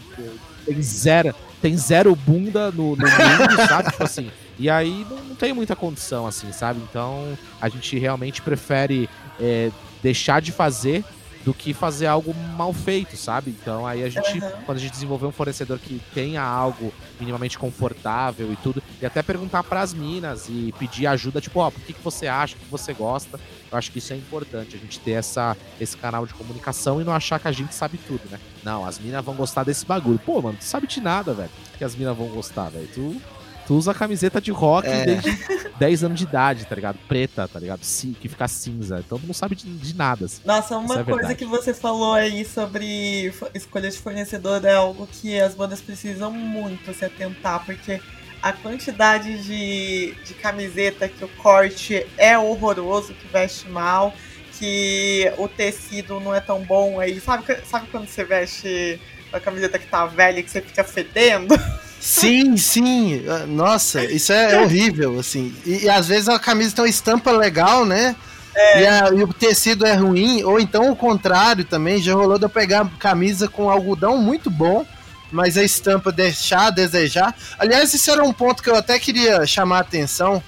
[0.64, 3.90] tem zero, tem zero bunda no, no mundo, sabe?
[3.90, 4.30] Tipo assim.
[4.58, 6.80] E aí não, não, tem muita condição, assim, sabe?
[6.88, 9.70] Então a gente realmente prefere é,
[10.02, 11.04] deixar de fazer
[11.46, 13.52] do que fazer algo mal feito, sabe?
[13.52, 14.50] Então aí a gente, uhum.
[14.66, 19.22] quando a gente desenvolver um fornecedor que tenha algo minimamente confortável e tudo, e até
[19.22, 22.56] perguntar para as minas e pedir ajuda, tipo, ó, oh, por que, que você acha,
[22.56, 23.38] o que você gosta?
[23.70, 27.04] Eu acho que isso é importante, a gente ter essa, esse canal de comunicação e
[27.04, 28.40] não achar que a gente sabe tudo, né?
[28.64, 30.18] Não, as minas vão gostar desse bagulho.
[30.18, 31.50] Pô, mano, tu sabe de nada, velho.
[31.78, 32.88] Que as minas vão gostar, velho.
[32.92, 33.22] Tu
[33.66, 35.04] Tu usa a camiseta de rock é.
[35.04, 35.30] desde
[35.78, 36.98] 10 anos de idade, tá ligado?
[37.08, 37.82] Preta, tá ligado?
[37.82, 39.02] Sim, que fica cinza.
[39.04, 40.26] Então tu não sabe de, de nada.
[40.26, 40.40] Assim.
[40.44, 45.38] Nossa, uma é coisa que você falou aí sobre escolha de fornecedor é algo que
[45.40, 48.00] as bandas precisam muito se atentar, porque
[48.40, 54.14] a quantidade de, de camiseta que o corte é horroroso, que veste mal,
[54.58, 57.20] que o tecido não é tão bom aí.
[57.20, 59.00] Sabe, sabe quando você veste
[59.30, 61.54] uma camiseta que tá velha e que você fica fedendo?
[62.06, 63.20] Sim, sim.
[63.48, 65.52] Nossa, isso é horrível, assim.
[65.66, 68.14] E, e às vezes a camisa tem uma estampa legal, né?
[68.54, 68.80] É.
[68.80, 72.00] E, a, e, o tecido é ruim, ou então o contrário também.
[72.00, 74.86] Já rolou de eu pegar camisa com algodão muito bom,
[75.32, 77.34] mas a estampa deixar a desejar.
[77.58, 80.40] Aliás, isso era um ponto que eu até queria chamar a atenção.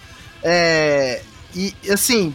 [0.45, 1.23] É,
[1.57, 2.33] e assim,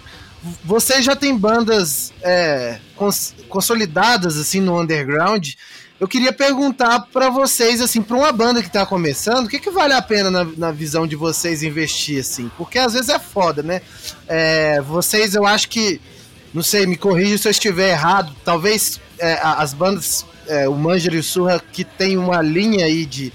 [0.66, 5.54] você já tem bandas é, cons consolidadas assim no underground
[6.04, 9.72] eu queria perguntar para vocês, assim, para uma banda que tá começando, o que, que
[9.72, 12.52] vale a pena na, na, visão de vocês investir, assim?
[12.58, 13.82] Porque às vezes é foda, né?
[14.28, 16.02] É, vocês, eu acho que,
[16.54, 21.14] não sei, me corrija se eu estiver errado, talvez é, as bandas, é, o Manger
[21.14, 23.32] e o Surra, que tem uma linha aí de,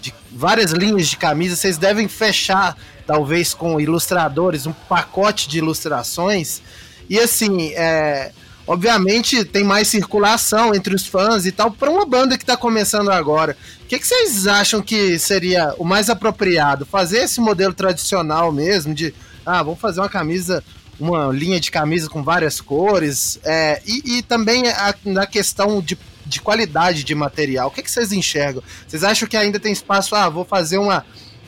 [0.00, 2.76] de várias linhas de camisa, vocês devem fechar,
[3.06, 6.62] talvez com ilustradores, um pacote de ilustrações.
[7.08, 8.32] E assim, é
[8.68, 13.10] obviamente tem mais circulação entre os fãs e tal, para uma banda que está começando
[13.10, 13.56] agora.
[13.82, 16.84] O que, que, vocês acham que seria o mais apropriado?
[16.84, 19.14] Fazer esse modelo tradicional mesmo, de
[19.46, 20.62] ah, vamos fazer uma camisa,
[21.00, 25.98] uma linha de camisa com várias cores, é, e, e, também a, na questão de,
[26.26, 27.68] de qualidade de material.
[27.68, 28.62] O que, que vocês enxergam?
[28.86, 30.14] Vocês acham que ainda tem espaço?
[30.14, 31.06] Ah, vou fazer uma,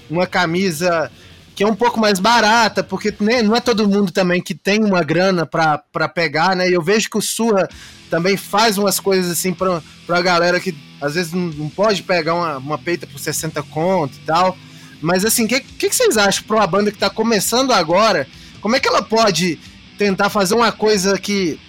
[0.08, 1.12] uma camisa
[1.60, 4.82] que é um pouco mais barata, porque né, não é todo mundo também que tem
[4.82, 6.70] uma grana para pegar, né?
[6.70, 7.68] E eu vejo que o Surra
[8.08, 12.56] também faz umas coisas assim pra, pra galera que às vezes não, pode pegar uma,
[12.56, 14.56] uma peita por 60 conto e tal.
[15.02, 18.26] Mas assim, o que, que, que, vocês acham para uma banda que tá começando agora?
[18.62, 19.58] Como é que ela pode
[19.98, 21.60] tentar fazer uma coisa que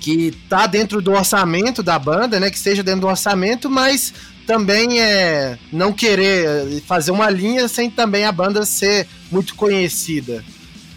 [0.00, 2.50] que tá dentro do orçamento da banda, né?
[2.50, 4.14] Que seja dentro do orçamento, mas
[4.48, 10.42] também é não querer fazer uma linha sem também a banda ser muito conhecida.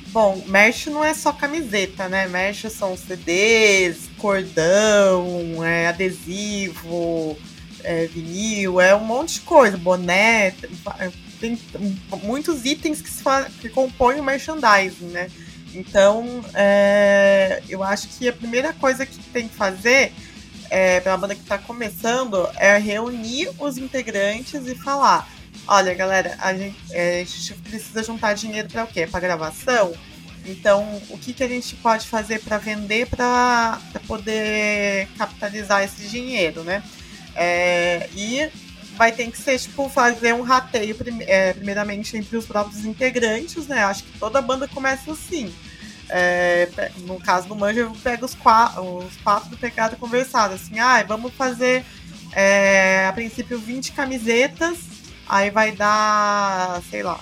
[0.08, 2.30] Bom, merch não é só camiseta, né?
[2.30, 7.38] Merch são CDs, cordão, é, adesivo,
[7.84, 10.54] é, vinil, é um monte de coisa, boné,
[11.42, 11.60] tem
[12.24, 13.12] muitos itens que,
[13.60, 15.30] que compõem o merchandising, né?
[15.74, 20.14] Então, é, eu acho que a primeira coisa que tem que fazer
[20.71, 25.29] é, uma banda que está começando é reunir os integrantes e falar:
[25.67, 29.05] olha, galera, a gente, é, a gente precisa juntar dinheiro para o quê?
[29.05, 29.93] Para gravação?
[30.45, 36.63] Então, o que, que a gente pode fazer para vender para poder capitalizar esse dinheiro,
[36.63, 36.81] né?
[37.36, 38.49] É, e
[38.95, 40.95] vai ter que ser, tipo, fazer um rateio,
[41.27, 43.84] é, primeiramente, entre os próprios integrantes, né?
[43.84, 45.53] Acho que toda banda começa assim.
[46.13, 50.78] É, no caso do Manja, eu pego os quatro, os quatro do pecado conversado, assim,
[50.78, 51.86] ah, vamos fazer
[52.34, 54.78] é, a princípio 20 camisetas,
[55.28, 57.17] aí vai dar, sei lá,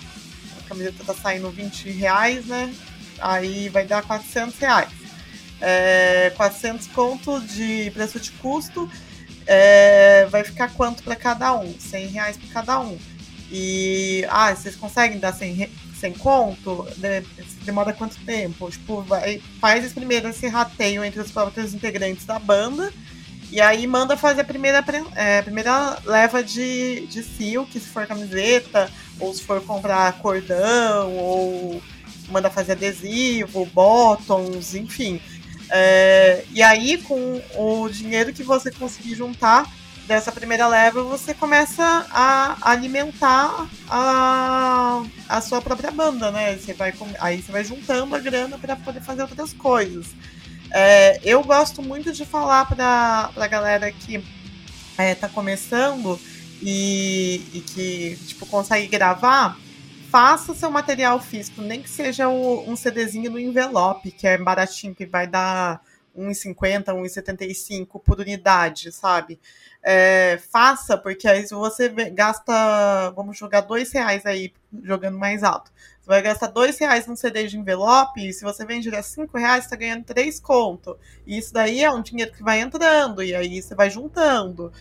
[0.57, 2.73] a camiseta tá saindo 20 reais, né?
[3.19, 4.89] Aí vai dar 400 reais.
[5.61, 8.89] É, 400 conto de preço de custo,
[9.45, 11.73] é, vai ficar quanto para cada um?
[11.77, 12.97] 100 reais para cada um.
[13.51, 17.23] E, ah, vocês conseguem dar 100, sem conto, né,
[17.63, 18.69] demora quanto tempo?
[18.69, 22.91] Tipo, vai, faz esse primeiro esse rateio entre os próprios integrantes da banda.
[23.51, 24.83] E aí manda fazer a primeira,
[25.15, 31.81] é, primeira leva de, de silk, se for camiseta, ou se for comprar cordão, ou
[32.29, 35.19] manda fazer adesivo, bottoms, enfim.
[35.71, 39.67] É, e aí, com o dinheiro que você conseguir juntar,
[40.09, 46.57] dessa primeira leva, você começa a alimentar a, a sua própria banda, né?
[46.57, 50.07] Você vai, aí você vai juntando a grana para poder fazer outras coisas.
[50.71, 54.15] É, eu gosto muito de falar para a galera que
[54.97, 56.19] está é, começando
[56.59, 59.59] e, e que tipo consegue gravar,
[60.09, 64.95] faça seu material físico, nem que seja o, um CDzinho no envelope, que é baratinho,
[64.95, 65.81] que vai dar
[66.17, 69.39] 1,50, 1,75 por unidade, sabe?
[69.81, 75.71] É, faça, porque aí você gasta, vamos jogar dois reais aí, jogando mais alto.
[76.01, 79.37] Você vai gastar dois reais num CD de envelope, e se você vende a cinco
[79.37, 80.97] reais, você tá ganhando três conto.
[81.25, 84.71] E isso daí é um dinheiro que vai entrando, e aí você vai juntando.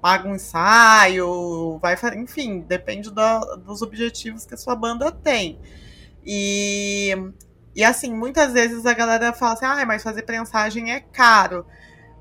[0.00, 5.58] Paga um ensaio, vai, enfim, depende do, dos objetivos que a sua banda tem.
[6.24, 7.14] E,
[7.74, 11.64] e assim, muitas vezes a galera fala assim, ah, mas fazer prensagem é caro.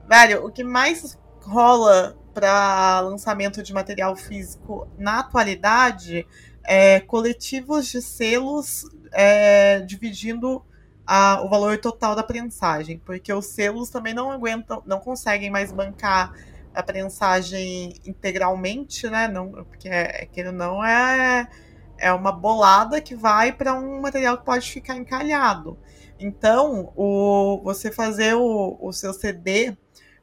[0.08, 6.28] Velho, o que mais rola para lançamento de material físico na atualidade
[6.64, 10.64] é coletivos de selos é, dividindo
[11.04, 15.72] a, o valor total da prensagem, porque os selos também não aguentam, não conseguem mais
[15.72, 16.32] bancar
[16.76, 19.28] a prensagem integralmente, né?
[19.28, 21.48] Não, porque é, que não é
[21.98, 25.76] é uma bolada que vai para um material que pode ficar encalhado.
[26.20, 29.76] Então, o, você fazer o, o seu CD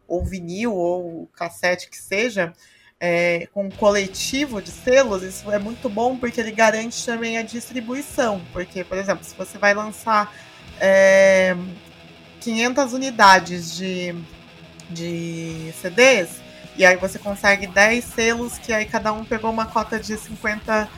[0.06, 2.52] ou vinil, ou cassete que seja,
[3.00, 7.42] é, com um coletivo de selos, isso é muito bom porque ele garante também a
[7.42, 8.40] distribuição.
[8.52, 10.34] Porque, por exemplo, se você vai lançar
[10.80, 11.56] é,
[12.40, 14.14] 500 unidades de,
[14.88, 16.42] de CDs,
[16.76, 20.88] e aí você consegue 10 selos, que aí cada um pegou uma cota de 50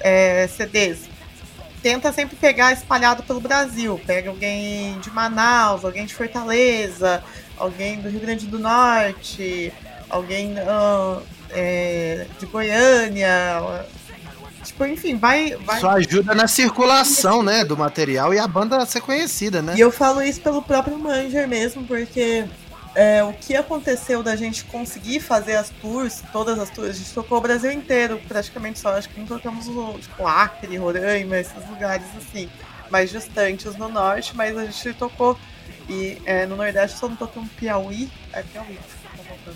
[0.00, 1.08] é, CDs.
[1.82, 4.00] Tenta sempre pegar espalhado pelo Brasil.
[4.06, 7.22] Pega alguém de Manaus, alguém de Fortaleza,
[7.58, 9.72] alguém do Rio Grande do Norte,
[10.08, 13.84] alguém uh, é, de Goiânia.
[14.64, 15.80] Tipo, enfim, vai, vai.
[15.80, 19.74] Só ajuda na circulação, né, do material e a banda ser conhecida, né?
[19.76, 22.44] E eu falo isso pelo próprio Manger mesmo, porque
[22.94, 27.14] é, o que aconteceu da gente conseguir fazer as tours, todas as tours, a gente
[27.14, 31.68] tocou o Brasil inteiro, praticamente só, acho que não tocamos o tipo, Acre, Roraima, esses
[31.70, 32.50] lugares assim,
[32.90, 35.38] mais distantes no norte, mas a gente tocou
[35.88, 38.10] e é, no Nordeste só não no Piauí.
[38.32, 39.52] É Piauí, tá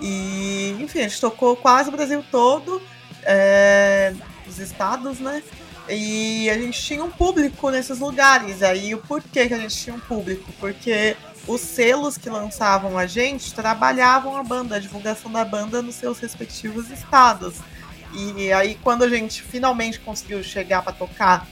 [0.00, 2.80] E, enfim, a gente tocou quase o Brasil todo,
[3.22, 4.14] é,
[4.46, 5.42] os estados, né?
[5.88, 8.62] E a gente tinha um público nesses lugares.
[8.62, 10.50] Aí o porquê que a gente tinha um público?
[10.58, 15.96] Porque os selos que lançavam a gente trabalhavam a banda, a divulgação da banda nos
[15.96, 17.56] seus respectivos estados.
[18.14, 21.48] E aí, quando a gente finalmente conseguiu chegar para tocar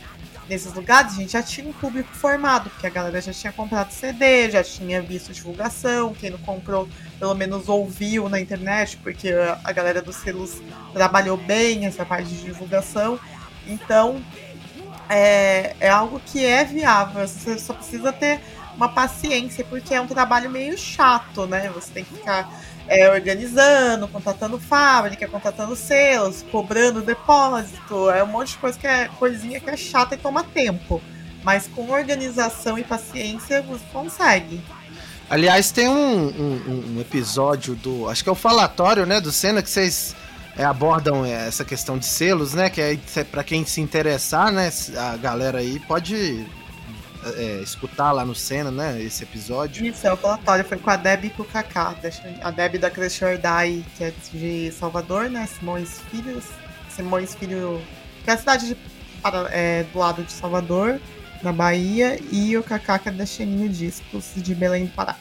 [0.49, 3.91] nesses lugares, a gente já tinha um público formado, porque a galera já tinha comprado
[3.91, 9.31] CD, já tinha visto divulgação, quem não comprou, pelo menos ouviu na internet, porque
[9.65, 10.61] a galera dos selos
[10.93, 13.19] trabalhou bem essa parte de divulgação.
[13.67, 14.23] Então,
[15.09, 18.41] é, é algo que é viável, você só precisa ter
[18.77, 21.71] uma paciência, porque é um trabalho meio chato, né?
[21.75, 22.51] Você tem que ficar
[22.89, 29.09] é, organizando, contatando fábrica, contatando selos, cobrando depósito, é um monte de coisa que é
[29.19, 31.01] coisinha que é chata e toma tempo.
[31.43, 34.61] Mas com organização e paciência você consegue.
[35.29, 38.09] Aliás, tem um, um, um episódio do.
[38.09, 39.21] Acho que é o falatório, né?
[39.21, 40.15] Do Senna, que vocês
[40.57, 42.69] é, abordam essa questão de selos, né?
[42.71, 44.71] Que é para quem se interessar, né?
[44.97, 46.47] A galera aí pode
[47.37, 49.01] é, escutar lá no Senna, né?
[49.03, 49.85] Esse episódio.
[49.85, 50.65] Isso, é o falatório.
[50.65, 51.95] Foi com a Deb e com o Kaká.
[52.43, 55.47] A Deb da Crush or Die, que é de Salvador, né?
[55.47, 56.45] Simões Filhos.
[56.89, 57.81] Simões Filho,
[58.25, 58.77] que é a cidade de,
[59.51, 61.01] é, do lado de Salvador,
[61.43, 62.19] na Bahia.
[62.31, 65.17] E o Kaká, que é da Cheninho Discos, de Belém do Pará.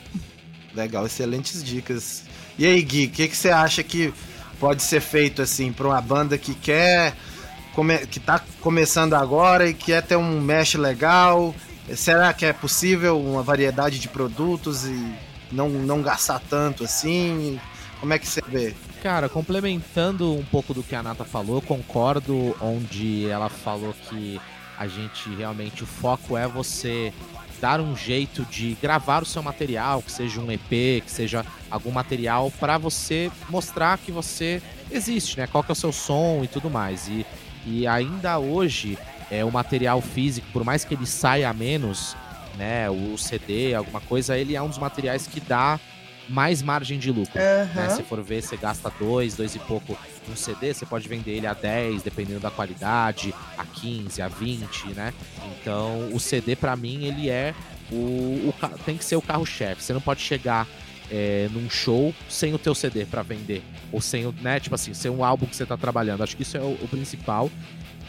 [0.73, 2.23] Legal, excelentes dicas.
[2.57, 4.13] E aí, Gui, o que, que você acha que
[4.59, 7.15] pode ser feito assim para uma banda que quer
[8.09, 11.55] que tá começando agora e quer ter um mesh legal,
[11.95, 15.13] Será que é possível uma variedade de produtos e
[15.51, 17.59] não, não gastar tanto assim?
[17.99, 18.73] Como é que você vê?
[19.03, 24.39] Cara, complementando um pouco do que a Nata falou, eu concordo onde ela falou que
[24.77, 27.13] a gente realmente o foco é você
[27.61, 31.91] dar um jeito de gravar o seu material, que seja um EP, que seja algum
[31.91, 35.45] material para você mostrar que você existe, né?
[35.45, 37.07] Qual que é o seu som e tudo mais.
[37.07, 37.25] E,
[37.65, 38.97] e ainda hoje
[39.31, 42.15] é, o material físico, por mais que ele saia menos,
[42.57, 45.79] né, o CD, alguma coisa, ele é um dos materiais que dá
[46.27, 47.39] mais margem de lucro.
[47.39, 47.81] Uhum.
[47.81, 47.89] Né?
[47.89, 49.97] Se for ver, você gasta dois, dois e pouco
[50.29, 54.87] um CD, você pode vender ele a 10, dependendo da qualidade, a 15, a 20,
[54.89, 55.13] né?
[55.59, 57.53] Então, o CD para mim ele é
[57.91, 58.53] o, o,
[58.85, 59.83] tem que ser o carro-chefe.
[59.83, 60.67] Você não pode chegar
[61.11, 63.61] é, num show sem o teu CD para vender
[63.91, 66.23] ou sem o, né, tipo assim, ser um álbum que você tá trabalhando.
[66.23, 67.51] Acho que isso é o, o principal.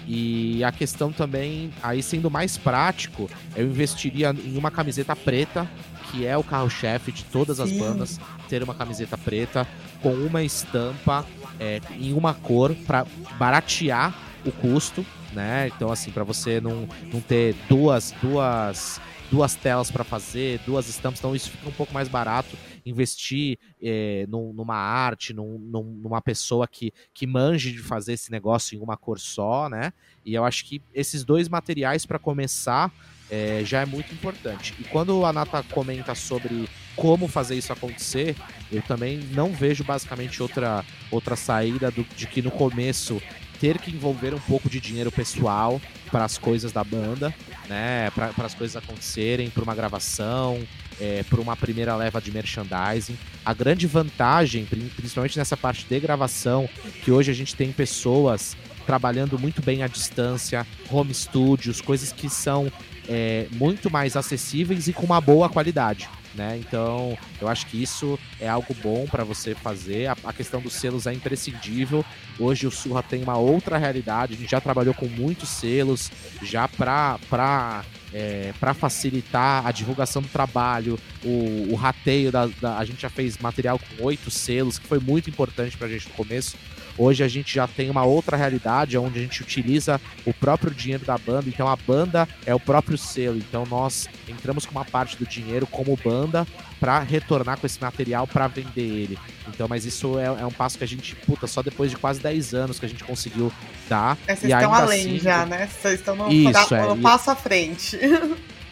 [0.07, 5.68] E a questão também, aí sendo mais prático, eu investiria em uma camiseta preta,
[6.11, 7.78] que é o carro-chefe de todas as Sim.
[7.78, 9.66] bandas, ter uma camiseta preta
[10.00, 11.24] com uma estampa
[11.59, 13.07] é, em uma cor para
[13.38, 15.70] baratear o custo, né?
[15.74, 19.00] Então, assim, para você não, não ter duas, duas,
[19.30, 22.57] duas telas para fazer, duas estampas, então isso fica um pouco mais barato.
[22.85, 28.76] Investir é, num, numa arte, num, numa pessoa que, que manje de fazer esse negócio
[28.76, 29.93] em uma cor só, né?
[30.24, 32.93] E eu acho que esses dois materiais, para começar,
[33.30, 34.74] é, já é muito importante.
[34.78, 38.37] E quando a Nata comenta sobre como fazer isso acontecer,
[38.70, 43.22] eu também não vejo basicamente outra, outra saída do, de que no começo
[43.63, 47.33] ter que envolver um pouco de dinheiro pessoal para as coisas da banda,
[47.69, 48.11] né?
[48.11, 50.67] Para as coisas acontecerem, para uma gravação,
[51.01, 53.17] é, para uma primeira leva de merchandising.
[53.45, 56.69] A grande vantagem, principalmente nessa parte de gravação,
[57.05, 62.29] que hoje a gente tem pessoas trabalhando muito bem à distância, home studios, coisas que
[62.29, 62.71] são
[63.09, 66.59] é, muito mais acessíveis e com uma boa qualidade né?
[66.59, 70.07] Então, eu acho que isso é algo bom para você fazer.
[70.07, 72.05] A, a, questão dos selos é imprescindível.
[72.39, 74.35] Hoje o Surra tem uma outra realidade.
[74.35, 76.11] A gente já trabalhou com muitos selos,
[76.43, 82.76] já para para é, para facilitar a divulgação do trabalho, o, o rateio da, da,
[82.76, 86.09] A gente já fez material com oito selos, que foi muito importante para a gente
[86.09, 86.57] no começo.
[86.97, 91.05] Hoje a gente já tem uma outra realidade, onde a gente utiliza o próprio dinheiro
[91.05, 95.16] da banda, então a banda é o próprio selo, então nós entramos com uma parte
[95.16, 96.47] do dinheiro como banda
[96.78, 99.18] para retornar com esse material para vender ele.
[99.49, 102.20] Então, mas isso é, é, um passo que a gente, puta, só depois de quase
[102.20, 103.53] 10 anos que a gente conseguiu
[103.88, 104.18] dar.
[104.26, 105.68] É, vocês estão além assim, já, né?
[105.68, 107.99] Vocês estão no, isso, é, no passo à frente.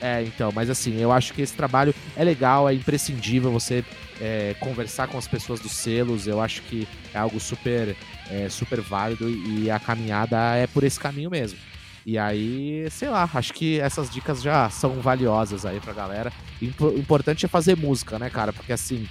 [0.02, 3.84] É, então, mas assim, eu acho que esse trabalho é legal, é imprescindível você
[4.20, 7.96] é, conversar com as pessoas dos selos, eu acho que é algo super,
[8.30, 11.58] é, super válido e a caminhada é por esse caminho mesmo.
[12.04, 16.32] E aí, sei lá, acho que essas dicas já são valiosas aí pra galera.
[16.60, 18.52] O importante é fazer música, né, cara?
[18.52, 19.06] Porque assim,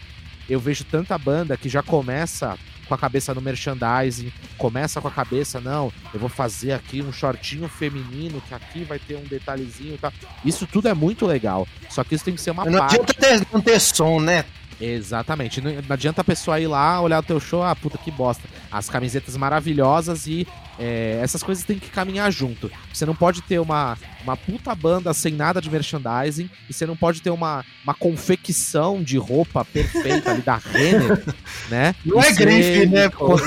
[0.49, 2.57] eu vejo tanta banda que já começa
[2.88, 7.14] com a cabeça no merchandising, começa com a cabeça, não, eu vou fazer aqui um
[7.14, 10.12] shortinho feminino, que aqui vai ter um detalhezinho e tal.
[10.43, 11.68] Isso tudo é muito legal.
[11.88, 12.97] Só que isso tem que ser uma não parte.
[12.97, 14.43] Não adianta ter, não ter som, né?
[14.80, 15.62] Exatamente.
[15.62, 18.48] Não, não, adianta a pessoa ir lá, olhar o teu show, ah, puta que bosta.
[18.72, 22.72] As camisetas maravilhosas e é, essas coisas têm que caminhar junto.
[22.94, 26.96] Você não pode ter uma, uma puta banda sem nada de merchandising e você não
[26.96, 31.22] pode ter uma, uma confecção de roupa perfeita ali da Renner,
[31.70, 31.94] né?
[32.06, 33.10] Não e é grife, né?
[33.10, 33.36] Pô?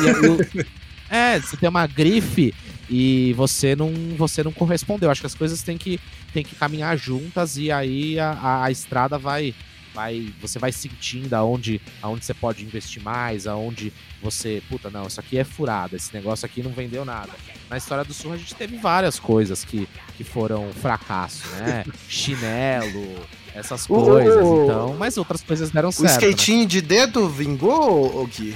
[1.14, 2.54] É, você tem uma grife
[2.88, 5.10] e você não você não correspondeu.
[5.10, 6.00] Acho que as coisas têm que,
[6.32, 9.54] têm que caminhar juntas e aí a, a, a estrada vai
[9.94, 15.20] vai, você vai sentindo aonde, aonde você pode investir mais, aonde você, puta, não, isso
[15.20, 17.32] aqui é furada, esse negócio aqui não vendeu nada.
[17.68, 21.84] Na história do Sul a gente teve várias coisas que, que foram fracasso, né?
[22.08, 26.22] Chinelo, essas coisas, então, mas outras coisas deram certo.
[26.22, 26.30] O né?
[26.30, 26.66] skatinho né?
[26.66, 28.54] de dedo vingou, Gui?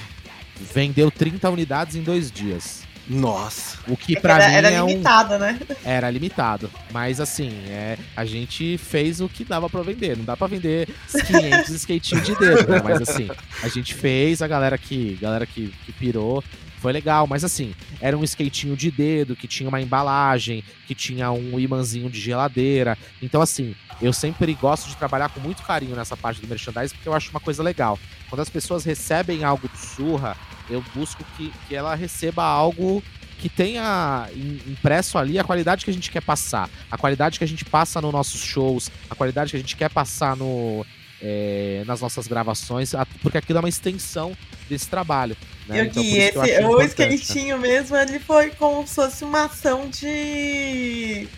[0.73, 2.86] Vendeu 30 unidades em dois dias.
[3.09, 3.79] Nossa.
[3.87, 5.39] O que é pra era, mim era é limitado, um...
[5.39, 5.61] né?
[5.85, 6.71] Era limitado.
[6.93, 10.17] Mas assim, é, a gente fez o que dava para vender.
[10.17, 12.81] Não dá para vender 500 skatinhos de dedo, né?
[12.83, 13.29] Mas assim,
[13.63, 16.43] a gente fez, a galera que, galera que, que pirou
[16.79, 21.31] foi legal, mas assim, era um skatinho de dedo que tinha uma embalagem, que tinha
[21.33, 22.99] um imãzinho de geladeira.
[23.23, 27.09] Então, assim, eu sempre gosto de trabalhar com muito carinho nessa parte do merchandising porque
[27.09, 27.99] eu acho uma coisa legal.
[28.29, 30.37] Quando as pessoas recebem algo do Surra,
[30.69, 33.03] eu busco que, que ela receba algo
[33.39, 34.29] que tenha
[34.67, 38.01] impresso ali a qualidade que a gente quer passar, a qualidade que a gente passa
[38.01, 40.85] nos nossos shows, a qualidade que a gente quer passar no,
[41.21, 42.93] é, nas nossas gravações,
[43.23, 44.37] porque aquilo é uma extensão
[44.69, 45.37] desse trabalho.
[45.67, 45.81] Né?
[45.81, 47.69] Eu então, que esse, o skatinho né?
[47.69, 51.29] mesmo, ele foi como se fosse uma ação de,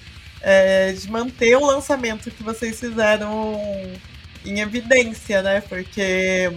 [0.40, 3.60] é, de manter o lançamento que vocês fizeram
[4.44, 5.60] em evidência, né?
[5.60, 6.52] Porque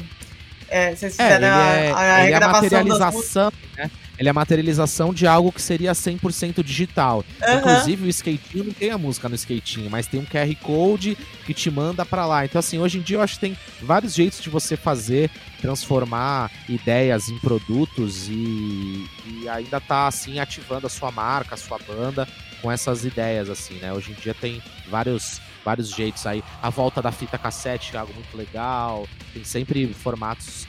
[0.71, 3.91] é, vocês é, fizeram é, a, a, a, é a materialização, né?
[4.17, 7.25] Ele é a materialização de algo que seria 100% digital.
[7.41, 7.57] Uhum.
[7.57, 11.55] Inclusive, o skatinho não tem a música no skatinho, mas tem um QR Code que
[11.55, 12.45] te manda para lá.
[12.45, 16.51] Então, assim, hoje em dia eu acho que tem vários jeitos de você fazer, transformar
[16.69, 22.27] ideias em produtos e, e ainda tá, assim, ativando a sua marca, a sua banda
[22.61, 23.91] com essas ideias, assim, né?
[23.91, 26.43] Hoje em dia tem vários vários jeitos aí.
[26.61, 29.07] A volta da fita cassete é algo muito legal.
[29.33, 30.67] Tem sempre formatos.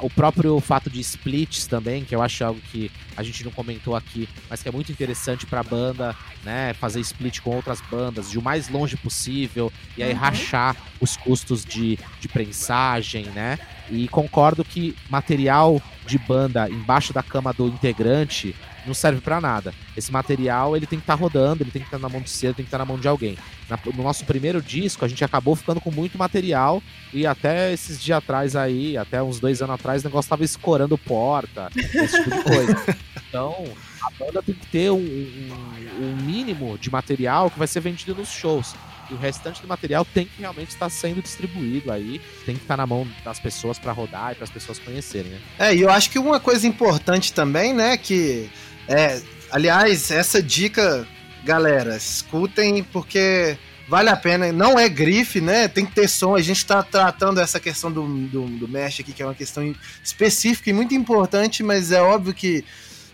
[0.00, 3.94] O próprio fato de splits também, que eu acho algo que a gente não comentou
[3.94, 6.72] aqui, mas que é muito interessante para a banda, né?
[6.72, 10.18] Fazer split com outras bandas, de o mais longe possível, e aí uhum.
[10.18, 13.58] rachar os custos de, de prensagem, né?
[13.90, 18.56] E concordo que material de banda embaixo da cama do integrante
[18.86, 19.74] não serve para nada.
[19.96, 22.20] Esse material ele tem que estar tá rodando, ele tem que estar tá na mão
[22.20, 23.36] de cedo, tem que estar tá na mão de alguém.
[23.68, 26.82] Na, no nosso primeiro disco, a gente acabou ficando com muito material
[27.12, 30.98] e até esses dias atrás aí, até uns dois anos atrás, o negócio tava escorando
[30.98, 32.96] porta, esse tipo de coisa.
[33.34, 33.64] Então,
[34.00, 38.14] a banda tem que ter um, um, um mínimo de material que vai ser vendido
[38.14, 38.76] nos shows.
[39.10, 42.76] E o restante do material tem que realmente estar sendo distribuído aí, tem que estar
[42.76, 45.40] na mão das pessoas para rodar e para as pessoas conhecerem, né?
[45.58, 48.48] É, e eu acho que uma coisa importante também, né, que
[48.88, 49.20] é,
[49.50, 51.06] aliás, essa dica,
[51.44, 53.58] galera, escutem porque
[53.88, 54.52] vale a pena.
[54.52, 55.68] Não é grife, né?
[55.68, 56.34] Tem que ter som.
[56.34, 59.74] A gente está tratando essa questão do, do, do mesh aqui, que é uma questão
[60.02, 62.64] específica e muito importante, mas é óbvio que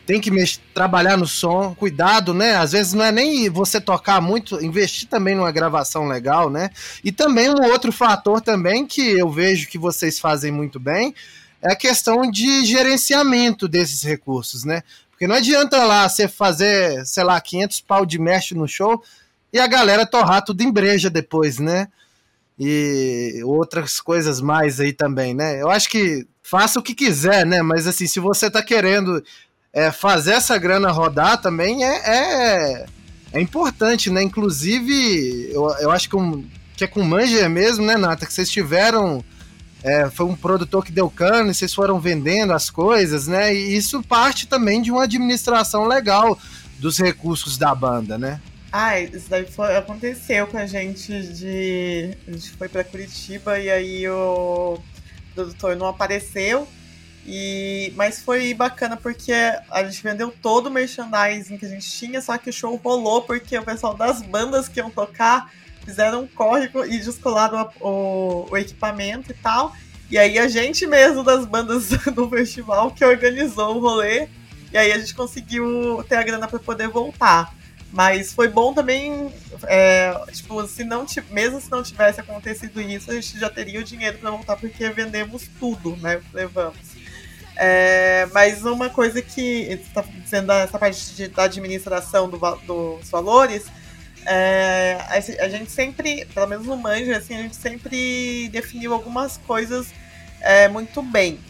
[0.07, 0.31] tem que
[0.75, 2.57] trabalhar no som, cuidado, né?
[2.57, 6.71] Às vezes não é nem você tocar muito, investir também numa gravação legal, né?
[7.05, 11.15] E também um outro fator também que eu vejo que vocês fazem muito bem
[11.63, 14.83] é a questão de gerenciamento desses recursos, né?
[15.21, 19.05] Porque não adianta lá você fazer, sei lá, 500 pau de mesh no show
[19.53, 21.89] e a galera torrar tudo em breja depois, né?
[22.59, 25.61] E outras coisas mais aí também, né?
[25.61, 27.61] Eu acho que faça o que quiser, né?
[27.61, 29.23] Mas assim, se você tá querendo
[29.75, 32.87] é, fazer essa grana rodar também é, é,
[33.35, 34.23] é importante, né?
[34.23, 38.25] Inclusive, eu, eu acho que, um, que é com Manger mesmo, né, Nata?
[38.25, 39.23] Que vocês tiveram
[39.83, 43.55] é, foi um produtor que deu cano e vocês foram vendendo as coisas, né?
[43.55, 46.39] E isso parte também de uma administração legal
[46.79, 48.41] dos recursos da banda, né?
[48.73, 52.17] Ah, isso daí foi, aconteceu com a gente de.
[52.29, 54.79] A gente foi para Curitiba e aí o
[55.35, 56.69] produtor não apareceu.
[57.27, 59.33] E, mas foi bacana porque
[59.71, 63.23] a gente vendeu todo o merchandising que a gente tinha, só que o show rolou
[63.23, 65.53] porque o pessoal das bandas que iam tocar
[65.85, 69.75] fizeram um córrego e descolaram o, o equipamento e tal.
[70.11, 74.29] E aí a gente mesmo das bandas do festival que organizou o rolê.
[74.73, 77.55] E aí a gente conseguiu ter a grana para poder voltar.
[77.93, 79.33] Mas foi bom também,
[79.65, 83.85] é, tipo, se não mesmo se não tivesse acontecido isso, a gente já teria o
[83.85, 86.21] dinheiro para voltar porque vendemos tudo, né?
[86.33, 86.79] Levamos.
[87.57, 93.67] É, mas uma coisa que está dizendo essa parte de, da administração do, dos valores,
[94.33, 99.89] é, a, gente sempre, pelo menos no Manja, assim, a gente sempre definiu algumas coisas
[100.41, 101.41] é, muito bem.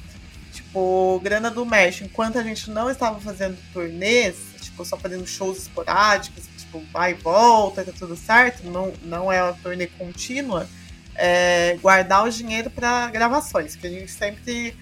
[0.51, 5.59] Tipo, grana do México, enquanto a gente não estava fazendo turnês, tipo, só fazendo shows
[5.59, 10.67] esporádicos, tipo, vai e volta, tá tudo certo, não, não é uma turnê contínua,
[11.15, 14.75] é, guardar o dinheiro para gravações, que a gente sempre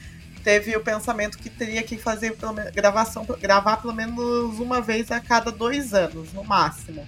[0.44, 5.18] teve o pensamento que teria que fazer pelo, gravação, gravar pelo menos uma vez a
[5.18, 7.04] cada dois anos, no máximo.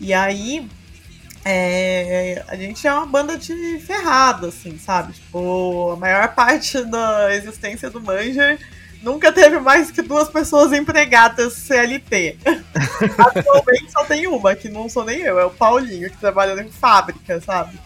[0.00, 0.66] E aí,
[1.44, 5.12] é, a gente é uma banda de ferrado, assim, sabe?
[5.12, 8.58] Tipo, a maior parte da existência do Manger
[9.02, 12.38] nunca teve mais que duas pessoas empregadas CLT.
[13.18, 16.70] Atualmente só tem uma, que não sou nem eu, é o Paulinho, que trabalha em
[16.70, 17.78] fábrica, sabe?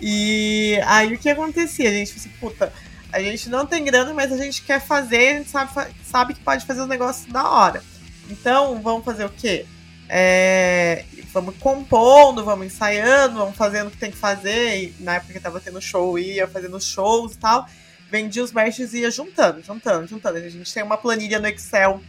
[0.00, 1.88] E aí o que acontecia?
[1.88, 2.72] A gente assim, puta,
[3.12, 5.70] a gente não tem grana, mas a gente quer fazer, a gente sabe,
[6.04, 7.82] sabe que pode fazer os negócios da hora.
[8.28, 9.66] Então, vamos fazer o quê?
[10.14, 14.94] É, vamos compondo, vamos ensaiando, vamos fazendo o que tem que fazer.
[15.00, 17.66] Na época que tava tendo show, ia fazendo shows e tal.
[18.10, 20.36] Vendia os mestres e ia juntando, juntando, juntando.
[20.36, 22.02] A gente tem uma planilha no Excel,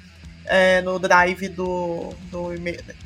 [0.43, 2.49] é, no drive do, do,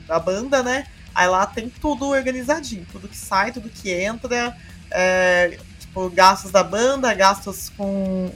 [0.08, 0.88] da banda, né?
[1.14, 4.58] Aí lá tem tudo organizadinho, tudo que sai, tudo que entra,
[4.90, 8.32] é, tipo, gastos da banda, gastos com,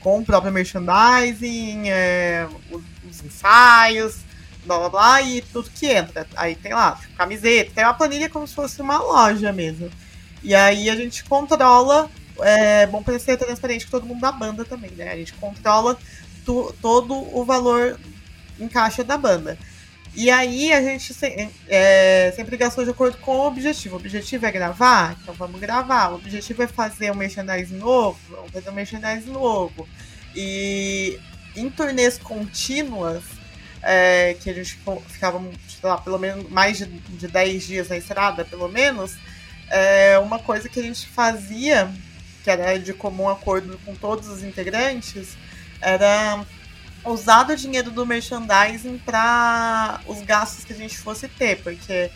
[0.00, 4.23] com o próprio merchandising, é, os, os ensaios,
[4.64, 6.26] blá blá blá, e tudo que entra.
[6.36, 9.90] Aí tem lá, camiseta, tem uma planilha como se fosse uma loja mesmo.
[10.42, 12.10] E aí a gente controla,
[12.40, 15.10] é bom para ser transparente com todo mundo da banda também, né?
[15.10, 15.96] A gente controla
[16.44, 17.98] tu, todo o valor
[18.58, 19.58] em caixa da banda.
[20.16, 23.96] E aí a gente se, é, sempre gastou de acordo com o objetivo.
[23.96, 25.16] O objetivo é gravar?
[25.20, 26.12] Então vamos gravar.
[26.12, 28.18] O objetivo é fazer um merchandising novo?
[28.30, 29.88] Vamos fazer um merchandising novo.
[30.36, 31.18] E
[31.56, 33.24] em turnês contínuas,
[33.84, 34.78] é, que a gente
[35.08, 35.42] ficava,
[35.82, 39.16] lá, pelo menos mais de, de 10 dias na estrada, pelo menos,
[39.70, 41.92] é, uma coisa que a gente fazia,
[42.42, 45.36] que era de comum acordo com todos os integrantes,
[45.80, 46.44] era
[47.04, 52.10] usar o dinheiro do merchandising para os gastos que a gente fosse ter, porque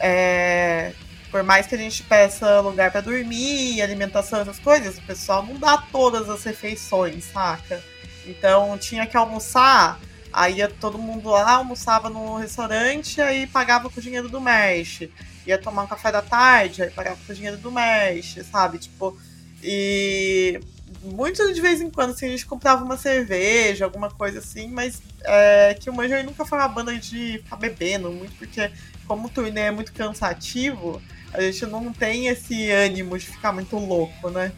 [0.00, 0.92] é,
[1.30, 5.54] por mais que a gente peça lugar para dormir, alimentação, essas coisas, o pessoal não
[5.54, 7.82] dá todas as refeições, saca?
[8.26, 10.00] Então tinha que almoçar
[10.32, 15.08] Aí ia todo mundo lá, almoçava no restaurante, aí pagava com o dinheiro do MERS.
[15.46, 18.78] Ia tomar um café da tarde, aí pagava com o dinheiro do MERS, sabe?
[18.78, 19.16] Tipo,
[19.62, 20.60] e
[21.02, 25.02] muito de vez em quando, assim, a gente comprava uma cerveja, alguma coisa assim, mas
[25.24, 28.70] é, que o Major nunca foi uma banda de ficar bebendo muito, porque
[29.06, 31.02] como o turnê é muito cansativo,
[31.32, 34.52] a gente não tem esse ânimo de ficar muito louco, né?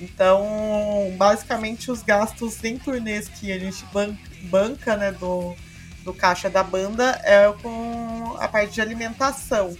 [0.00, 3.84] Então, basicamente, os gastos em turnês que a gente
[4.42, 5.56] banca, né, do,
[6.04, 9.76] do caixa da banda é com a parte de alimentação.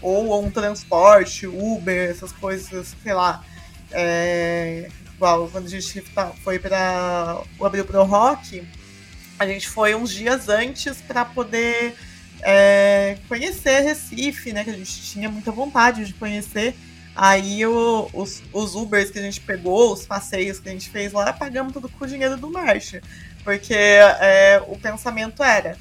[0.00, 3.44] Ou um transporte, Uber, essas coisas, sei lá.
[3.90, 8.66] É, igual quando a gente tá, foi para o Abril Pro Rock,
[9.38, 11.94] a gente foi uns dias antes para poder
[12.42, 14.64] é, conhecer Recife, né?
[14.64, 16.74] Que a gente tinha muita vontade de conhecer.
[17.20, 21.12] Aí o, os, os Ubers que a gente pegou, os passeios que a gente fez
[21.12, 23.02] lá, pagamos tudo com o dinheiro do Marcha.
[23.42, 25.76] Porque é, o pensamento era.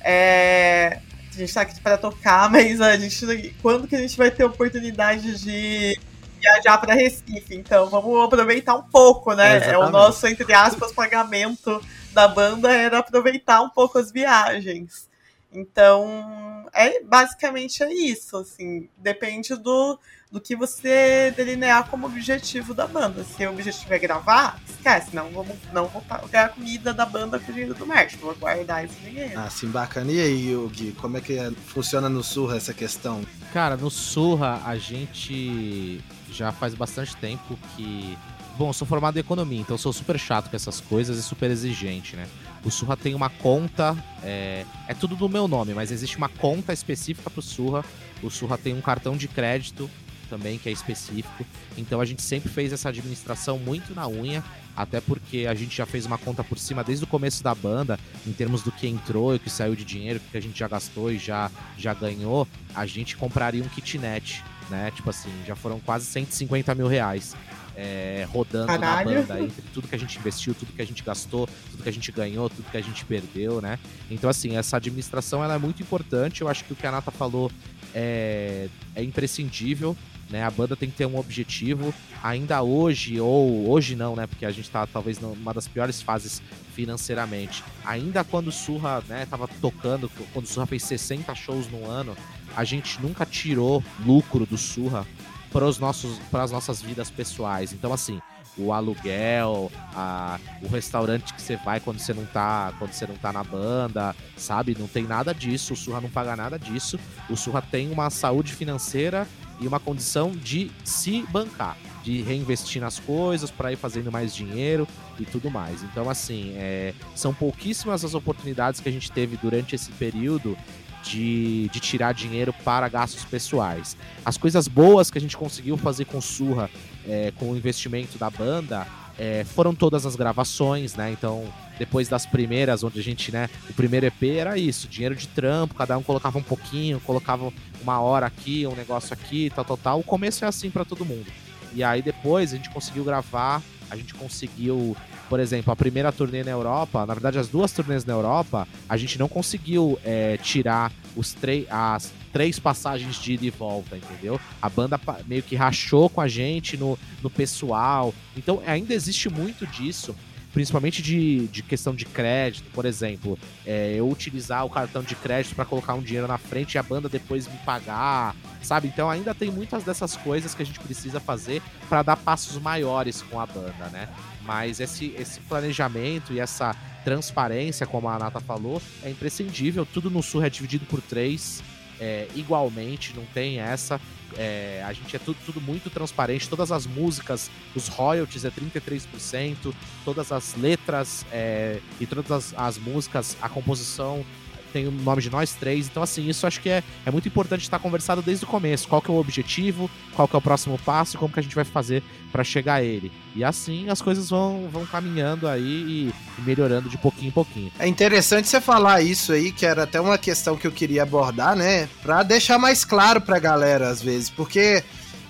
[0.00, 0.98] É,
[1.30, 3.54] a gente tá aqui para tocar, mas a gente.
[3.60, 6.00] Quando que a gente vai ter oportunidade de
[6.40, 7.54] viajar para Recife?
[7.54, 9.58] Então vamos aproveitar um pouco, né?
[9.58, 11.84] É, é o nosso, entre aspas, pagamento
[12.14, 15.06] da banda era aproveitar um pouco as viagens.
[15.52, 19.98] Então, é basicamente é isso, assim, depende do,
[20.30, 23.24] do que você delinear como objetivo da banda.
[23.24, 27.38] Se o objetivo é gravar, esquece, não vou, não vou pagar a comida da banda
[27.38, 29.38] com o dinheiro do merch, vou guardar esse dinheiro.
[29.38, 30.12] Ah, sim, bacana.
[30.12, 33.22] E aí, Yugi, como é que é, funciona no Surra essa questão?
[33.52, 38.16] Cara, no Surra a gente já faz bastante tempo que
[38.58, 41.48] Bom, eu sou formado em economia, então sou super chato com essas coisas e super
[41.48, 42.26] exigente, né?
[42.64, 46.72] O Surra tem uma conta, é, é tudo do meu nome, mas existe uma conta
[46.72, 47.84] específica pro Surra.
[48.20, 49.88] O Surra tem um cartão de crédito
[50.28, 51.44] também que é específico.
[51.76, 54.42] Então a gente sempre fez essa administração muito na unha,
[54.76, 57.98] até porque a gente já fez uma conta por cima desde o começo da banda,
[58.26, 60.58] em termos do que entrou e o que saiu de dinheiro, o que a gente
[60.58, 64.90] já gastou e já, já ganhou, a gente compraria um kitnet, né?
[64.94, 67.34] Tipo assim, já foram quase 150 mil reais
[67.78, 69.10] é, rodando Caralho.
[69.10, 71.88] na banda entre tudo que a gente investiu, tudo que a gente gastou, tudo que
[71.88, 73.78] a gente ganhou, tudo que a gente perdeu, né?
[74.10, 76.42] Então, assim, essa administração ela é muito importante.
[76.42, 77.52] Eu acho que o que a Nata falou
[77.94, 79.96] é, é imprescindível.
[80.30, 81.94] Né, a banda tem que ter um objetivo.
[82.22, 84.26] Ainda hoje, ou hoje não, né?
[84.26, 86.42] Porque a gente tá talvez numa das piores fases
[86.74, 87.64] financeiramente.
[87.84, 92.14] Ainda quando o Surra, né, tava tocando, quando o Surra fez 60 shows no ano,
[92.54, 95.06] a gente nunca tirou lucro do Surra
[95.50, 97.72] para os nossos para as nossas vidas pessoais.
[97.72, 98.20] Então assim,
[98.58, 103.14] o aluguel, a, o restaurante que você vai quando você não tá, quando você não
[103.14, 104.76] tá na banda, sabe?
[104.78, 106.98] Não tem nada disso, o Surra não paga nada disso.
[107.30, 109.26] O Surra tem uma saúde financeira
[109.60, 114.86] e uma condição de se bancar, de reinvestir nas coisas para ir fazendo mais dinheiro
[115.18, 115.82] e tudo mais.
[115.82, 120.56] Então, assim, é, são pouquíssimas as oportunidades que a gente teve durante esse período
[121.02, 123.96] de, de tirar dinheiro para gastos pessoais.
[124.24, 126.70] As coisas boas que a gente conseguiu fazer com Surra,
[127.06, 128.86] é, com o investimento da banda,
[129.18, 131.10] é, foram todas as gravações, né?
[131.10, 131.44] Então,
[131.78, 133.50] depois das primeiras, onde a gente, né?
[133.68, 137.52] O primeiro EP era isso, dinheiro de trampo, cada um colocava um pouquinho, colocava
[137.82, 140.00] uma hora aqui, um negócio aqui, tal, tal, tal.
[140.00, 141.26] O começo é assim para todo mundo.
[141.74, 143.60] E aí depois a gente conseguiu gravar,
[143.90, 144.96] a gente conseguiu
[145.28, 148.96] por exemplo, a primeira turnê na Europa, na verdade as duas turnês na Europa, a
[148.96, 151.36] gente não conseguiu é, tirar os
[151.70, 154.40] as três passagens de ida e volta, entendeu?
[154.60, 158.14] A banda meio que rachou com a gente no, no pessoal.
[158.36, 160.14] Então ainda existe muito disso
[160.52, 165.54] principalmente de, de questão de crédito, por exemplo, é, eu utilizar o cartão de crédito
[165.54, 168.88] para colocar um dinheiro na frente e a banda depois me pagar, sabe?
[168.88, 173.22] Então ainda tem muitas dessas coisas que a gente precisa fazer para dar passos maiores
[173.22, 174.08] com a banda, né?
[174.48, 176.74] Mas esse, esse planejamento e essa
[177.04, 179.84] transparência, como a Nata falou, é imprescindível.
[179.84, 181.62] Tudo no Sul é dividido por três,
[182.00, 184.00] é, igualmente, não tem essa.
[184.38, 186.48] É, a gente é tudo, tudo muito transparente.
[186.48, 192.78] Todas as músicas, os royalties é 33%, todas as letras é, e todas as, as
[192.78, 194.24] músicas, a composição
[194.72, 195.86] tem o nome de nós três.
[195.86, 198.88] Então, assim, isso acho que é, é muito importante estar conversado desde o começo.
[198.88, 201.42] Qual que é o objetivo, qual que é o próximo passo e como que a
[201.42, 203.10] gente vai fazer para chegar a ele.
[203.34, 207.72] E assim as coisas vão, vão caminhando aí e melhorando de pouquinho em pouquinho.
[207.78, 211.56] É interessante você falar isso aí, que era até uma questão que eu queria abordar,
[211.56, 211.88] né?
[212.02, 214.82] Pra deixar mais claro pra galera, às vezes, porque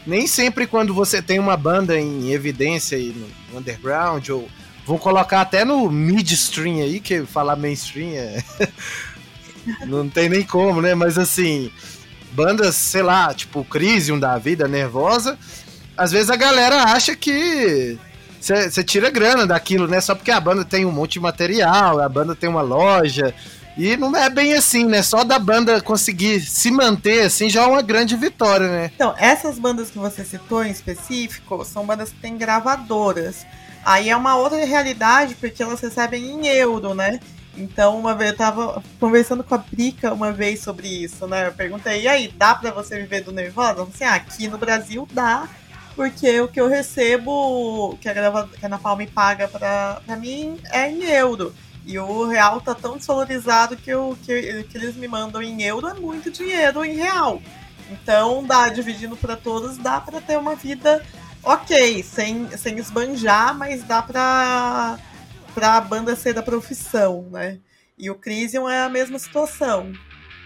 [0.06, 3.14] nem sempre quando você tem uma banda em evidência aí
[3.50, 4.48] no underground, ou
[4.86, 8.42] vão colocar até no midstream aí, que falar mainstream é.
[9.86, 10.94] não tem nem como, né?
[10.94, 11.70] Mas assim,
[12.32, 15.38] bandas, sei lá, tipo Crisium da vida, Nervosa,
[15.96, 17.98] às vezes a galera acha que
[18.40, 20.00] você tira grana daquilo, né?
[20.00, 23.34] Só porque a banda tem um monte de material, a banda tem uma loja.
[23.76, 25.02] E não é bem assim, né?
[25.02, 28.90] Só da banda conseguir se manter assim já é uma grande vitória, né?
[28.94, 33.46] Então, essas bandas que você citou em específico são bandas que têm gravadoras.
[33.84, 37.20] Aí é uma outra realidade, porque elas recebem em euro, né?
[37.58, 41.48] Então, uma vez eu tava conversando com a Prica uma vez sobre isso, né?
[41.48, 43.80] Eu perguntei, e aí, dá para você viver do Nervosa?
[43.80, 45.48] Ela assim, ah, aqui no Brasil dá,
[45.96, 48.80] porque o que eu recebo, que a, grava, que a Ana
[49.12, 51.52] paga pra, pra mim, é em euro.
[51.84, 55.88] E o real tá tão desvalorizado que o que, que eles me mandam em euro
[55.88, 57.42] é muito dinheiro em real.
[57.90, 61.02] Então, dá, dividindo para todos, dá para ter uma vida
[61.42, 64.98] ok, sem, sem esbanjar, mas dá pra
[65.58, 67.58] pra banda ser da profissão, né?
[67.98, 69.92] E o Crisium é a mesma situação.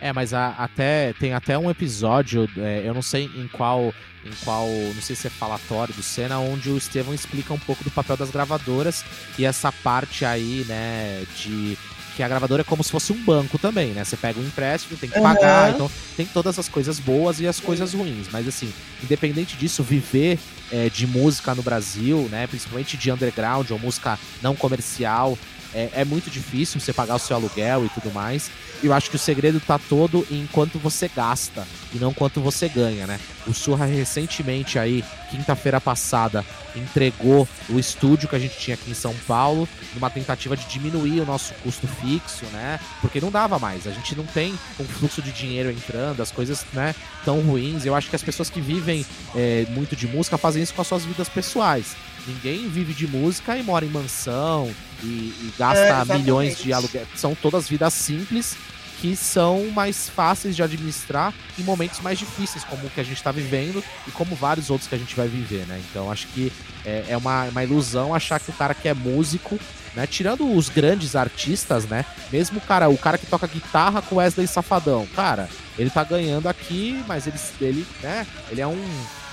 [0.00, 3.94] É, mas a, até tem até um episódio, é, eu não sei em qual,
[4.24, 7.84] em qual, não sei se é falatório do Senna, onde o Estevão explica um pouco
[7.84, 9.04] do papel das gravadoras
[9.38, 11.78] e essa parte aí, né, de
[12.14, 14.04] que a gravadora é como se fosse um banco também, né?
[14.04, 15.22] Você pega um empréstimo, tem que uhum.
[15.24, 18.28] pagar, então tem todas as coisas boas e as coisas ruins.
[18.30, 20.38] Mas assim, independente disso, viver
[20.70, 22.46] é, de música no Brasil, né?
[22.46, 25.38] Principalmente de underground ou música não comercial,
[25.74, 28.50] é, é, muito difícil você pagar o seu aluguel e tudo mais.
[28.82, 32.40] E eu acho que o segredo tá todo em quanto você gasta e não quanto
[32.40, 33.18] você ganha, né?
[33.46, 36.44] O Surra recentemente aí, quinta-feira passada,
[36.74, 41.20] entregou o estúdio que a gente tinha aqui em São Paulo, numa tentativa de diminuir
[41.20, 42.78] o nosso custo fixo, né?
[43.00, 43.86] Porque não dava mais.
[43.86, 46.94] A gente não tem um fluxo de dinheiro entrando, as coisas, né,
[47.24, 47.84] tão ruins.
[47.84, 49.04] Eu acho que as pessoas que vivem
[49.34, 51.96] é, muito de música fazem isso com as suas vidas pessoais.
[52.26, 57.06] Ninguém vive de música e mora em mansão e, e gasta é, milhões de aluguel.
[57.14, 58.56] São todas vidas simples
[59.00, 63.16] que são mais fáceis de administrar em momentos mais difíceis, como o que a gente
[63.16, 65.82] está vivendo e como vários outros que a gente vai viver, né?
[65.90, 66.52] Então acho que
[66.84, 69.58] é, é uma, uma ilusão achar que o cara que é músico
[69.94, 70.06] né?
[70.06, 72.04] Tirando os grandes artistas, né?
[72.30, 75.48] Mesmo o cara, o cara que toca guitarra com Wesley Safadão, cara,
[75.78, 78.26] ele tá ganhando aqui, mas ele, ele, né?
[78.50, 78.82] Ele é um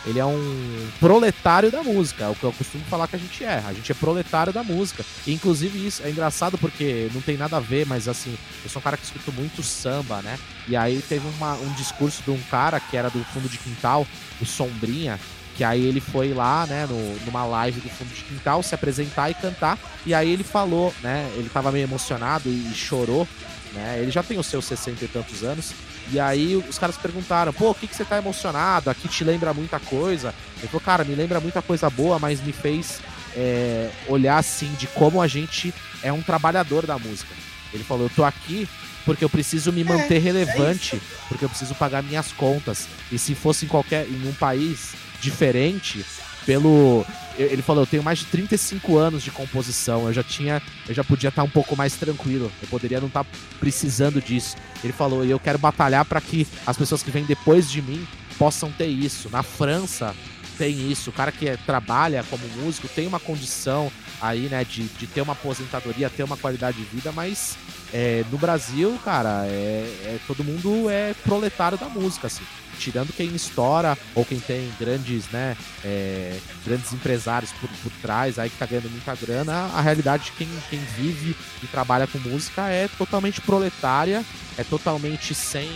[0.06, 3.44] ele é um proletário da música, é o que eu costumo falar que a gente
[3.44, 3.64] é.
[3.66, 5.06] A gente é proletário da música.
[5.28, 8.80] E, inclusive, isso é engraçado porque não tem nada a ver, mas assim, eu sou
[8.80, 10.38] um cara que escuta muito samba, né?
[10.68, 14.08] E aí teve uma, um discurso de um cara que era do fundo de quintal,
[14.42, 15.20] o Sombrinha,
[15.60, 19.30] que aí ele foi lá, né, no, numa live do fundo de quintal, se apresentar
[19.30, 19.78] e cantar.
[20.06, 21.30] E aí ele falou, né?
[21.36, 23.28] Ele tava meio emocionado e, e chorou,
[23.74, 24.00] né?
[24.02, 25.74] Ele já tem os seus 60 e tantos anos.
[26.12, 28.90] E aí os caras perguntaram, pô, o que, que você tá emocionado?
[28.90, 30.34] Aqui te lembra muita coisa.
[30.58, 33.00] Ele falou, cara, me lembra muita coisa boa, mas me fez
[33.36, 37.34] é, olhar assim de como a gente é um trabalhador da música.
[37.74, 38.68] Ele falou, eu tô aqui
[39.06, 42.88] porque eu preciso me é, manter é, relevante, é porque eu preciso pagar minhas contas.
[43.12, 46.06] E se fosse em qualquer em um país diferente,
[46.46, 47.06] pelo.
[47.44, 50.62] Ele falou, eu tenho mais de 35 anos de composição, eu já tinha.
[50.88, 52.52] Eu já podia estar um pouco mais tranquilo.
[52.62, 53.26] Eu poderia não estar
[53.60, 54.58] precisando disso.
[54.84, 58.06] Ele falou, e eu quero batalhar para que as pessoas que vêm depois de mim
[58.38, 59.30] possam ter isso.
[59.30, 60.14] Na França
[60.58, 61.10] tem isso.
[61.10, 63.90] O cara que é, trabalha como músico tem uma condição
[64.22, 67.58] aí, né, de, de ter uma aposentadoria, ter uma qualidade de vida, mas
[67.94, 72.44] é, no Brasil, cara, é, é, todo mundo é proletário da música, assim.
[72.78, 78.50] Tirando quem estoura ou quem tem grandes, né, é, grandes empresários por, por trás aí
[78.50, 82.70] que tá ganhando muita grana, a realidade de quem, quem vive e trabalha com música
[82.70, 84.24] é totalmente proletária,
[84.58, 85.70] é totalmente sem,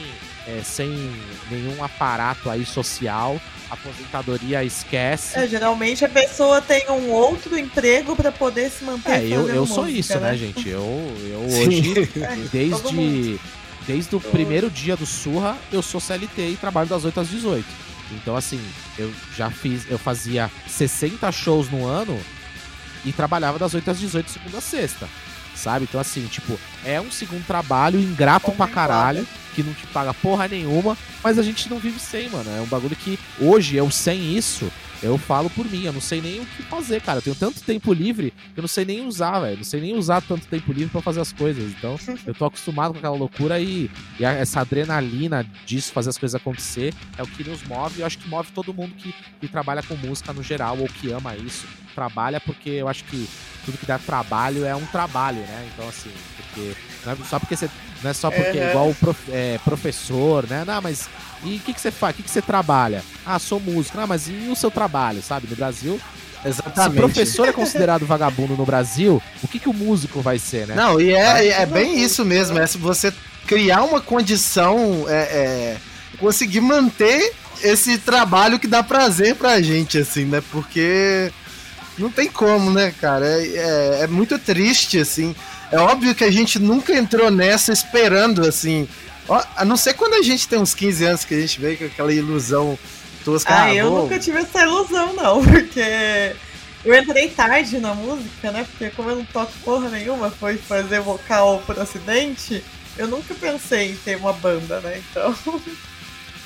[0.47, 0.89] é, sem
[1.49, 3.39] nenhum aparato aí social.
[3.69, 5.37] aposentadoria esquece.
[5.37, 9.11] É, geralmente a pessoa tem um outro emprego para poder se manter.
[9.11, 10.69] É, eu, eu música, sou isso, né, né gente?
[10.69, 13.39] Eu, eu hoje, é, desde
[13.85, 17.65] Desde o primeiro dia do Surra, eu sou CLT e trabalho das 8 às 18.
[18.11, 18.61] Então, assim,
[18.97, 22.17] eu já fiz, eu fazia 60 shows no ano
[23.03, 25.09] e trabalhava das 8 às 18, segunda a sexta.
[25.55, 25.85] Sabe?
[25.87, 30.13] Então, assim, tipo, é um segundo trabalho ingrato Como pra caralho, que não te paga
[30.13, 32.49] porra nenhuma, mas a gente não vive sem, mano.
[32.57, 34.71] É um bagulho que hoje eu sem isso,
[35.03, 37.17] eu falo por mim, eu não sei nem o que fazer, cara.
[37.17, 39.57] Eu tenho tanto tempo livre que eu não sei nem usar, velho.
[39.57, 41.71] Não sei nem usar tanto tempo livre para fazer as coisas.
[41.71, 46.39] Então, eu tô acostumado com aquela loucura e, e essa adrenalina disso, fazer as coisas
[46.39, 47.99] acontecer, é o que nos move.
[47.99, 51.11] Eu acho que move todo mundo que, que trabalha com música no geral ou que
[51.11, 51.67] ama isso.
[51.93, 53.27] Trabalha porque eu acho que
[53.65, 55.69] tudo que dá trabalho é um trabalho, né?
[55.73, 56.75] Então, assim, porque.
[57.05, 57.69] Não é só porque você.
[58.03, 58.69] Não é só porque uhum.
[58.69, 60.63] igual o prof, é, professor, né?
[60.65, 61.07] Não, mas
[61.43, 62.13] e o que, que você faz?
[62.13, 63.03] O que, que você trabalha?
[63.25, 63.99] Ah, sou músico.
[63.99, 65.47] Ah, mas e o seu trabalho, sabe?
[65.49, 65.99] No Brasil,
[66.45, 66.91] Exatamente.
[66.91, 70.75] Se professor é considerado vagabundo no Brasil, o que, que o músico vai ser, né?
[70.75, 72.59] Não, e é, é bem isso mesmo.
[72.59, 73.13] É se você
[73.47, 75.77] criar uma condição, é, é,
[76.19, 80.43] conseguir manter esse trabalho que dá prazer pra gente, assim, né?
[80.51, 81.31] Porque
[81.97, 83.25] não tem como, né, cara?
[83.25, 85.35] É, é, é muito triste, assim.
[85.73, 88.87] É óbvio que a gente nunca entrou nessa esperando, assim,
[89.55, 91.85] a não ser quando a gente tem uns 15 anos que a gente vê com
[91.85, 92.77] aquela ilusão
[93.25, 93.51] tosca.
[93.51, 96.35] Ah, ah eu nunca tive essa ilusão, não, porque
[96.85, 98.67] Eu entrei tarde na música, né?
[98.69, 102.63] Porque como eu não toco porra nenhuma, foi fazer vocal por acidente,
[102.95, 105.01] eu nunca pensei em ter uma banda, né?
[105.09, 105.35] Então.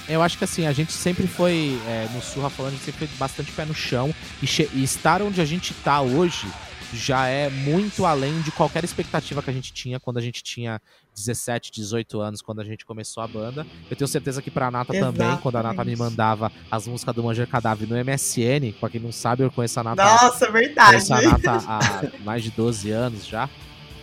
[0.10, 3.06] Eu acho que assim, a gente sempre foi, é, no Surra falando, a gente sempre
[3.06, 4.16] foi bastante pé no chão.
[4.42, 6.48] E, e, estar onde a gente tá hoje
[6.94, 10.82] já é muito além de qualquer expectativa que a gente tinha quando a gente tinha
[11.16, 13.66] 17, 18 anos, quando a gente começou a banda.
[13.90, 15.18] Eu tenho certeza que pra Nata Exatamente.
[15.18, 19.02] também, quando a Nata me mandava as músicas do Manger Cadáver no MSN, pra quem
[19.02, 20.04] não sabe, eu conheço a Nata.
[20.04, 20.90] Nossa, verdade.
[20.90, 23.50] Conheço a Nata há mais de 12 anos já.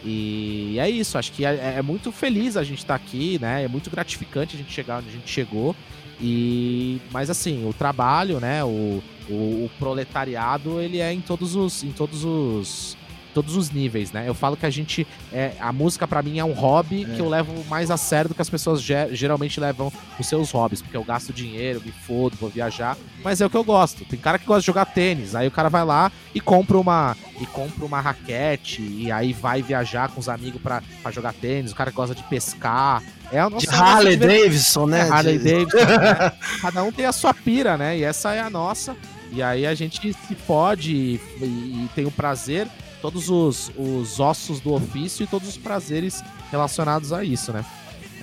[0.05, 3.65] E é isso, acho que é, é muito feliz a gente estar tá aqui, né?
[3.65, 5.75] É muito gratificante a gente chegar onde a gente chegou.
[6.21, 11.83] E mas assim, o trabalho, né, o, o, o proletariado, ele é em todos os
[11.83, 12.97] em todos os
[13.35, 14.27] todos os níveis, né?
[14.27, 15.07] Eu falo que a gente.
[15.33, 17.17] É, a música para mim é um hobby é.
[17.17, 20.81] que eu levo mais a sério do que as pessoas geralmente levam os seus hobbies,
[20.81, 24.05] porque eu gasto dinheiro, me fodo, vou viajar, mas é o que eu gosto.
[24.05, 27.17] Tem cara que gosta de jogar tênis, aí o cara vai lá e compra uma
[27.41, 31.75] e compra uma raquete e aí vai viajar com os amigos para jogar tênis, o
[31.75, 33.03] cara que gosta de pescar.
[33.33, 35.01] É a nossa, de Harley Davidson, né?
[35.01, 35.45] É, Harley de...
[35.45, 35.79] Davidson.
[35.79, 36.33] né?
[36.61, 37.99] Cada um tem a sua pira, né?
[37.99, 38.97] E essa é a nossa.
[39.33, 42.69] E aí a gente se pode e, e tem o prazer
[43.03, 47.65] todos os, os ossos do ofício e todos os prazeres relacionados a isso, né?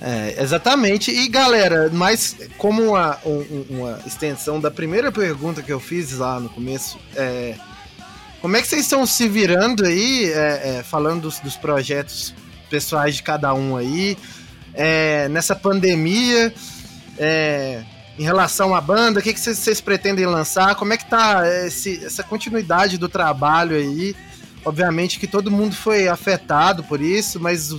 [0.00, 1.12] É, exatamente.
[1.12, 3.16] E galera, mas como uma,
[3.70, 7.54] uma extensão da primeira pergunta que eu fiz lá no começo, é,
[8.40, 12.34] como é que vocês estão se virando aí, é, é, falando dos, dos, projetos
[12.68, 14.18] pessoais de cada um aí,
[14.74, 16.52] é, nessa pandemia,
[17.16, 17.84] é,
[18.18, 20.74] em relação à banda, o que, vocês pretendem lançar?
[20.74, 24.14] Como é que tá esse, essa continuidade do trabalho aí?
[24.64, 27.72] Obviamente que todo mundo foi afetado por isso, mas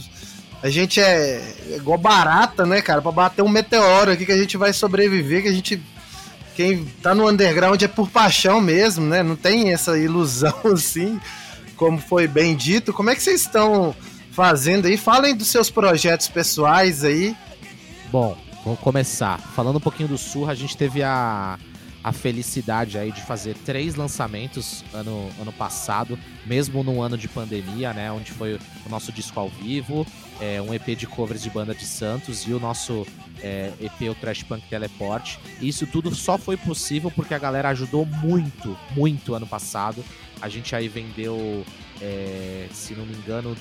[0.62, 3.02] a gente é, é igual barata, né, cara?
[3.02, 5.82] Pra bater um meteoro aqui que a gente vai sobreviver, que a gente.
[6.56, 9.24] Quem tá no underground é por paixão mesmo, né?
[9.24, 11.20] Não tem essa ilusão assim,
[11.76, 12.94] como foi bem dito.
[12.94, 13.96] Como é que vocês estão
[14.32, 14.98] fazendo aí?
[14.98, 17.36] Falem dos seus projetos pessoais aí.
[18.12, 19.39] Bom, vamos começar.
[19.39, 21.57] Falando um pouquinho do Surra, a gente teve a
[22.03, 27.93] a felicidade aí de fazer três lançamentos ano, ano passado, mesmo num ano de pandemia,
[27.93, 28.11] né?
[28.11, 30.05] Onde foi o nosso disco ao vivo,
[30.41, 33.07] é, um EP de covers de banda de Santos e o nosso
[33.41, 35.38] é, EP, o Trash Punk Teleport.
[35.61, 40.03] E isso tudo só foi possível porque a galera ajudou muito, muito ano passado.
[40.41, 41.66] A gente aí vendeu,
[42.01, 43.55] é, se não me engano,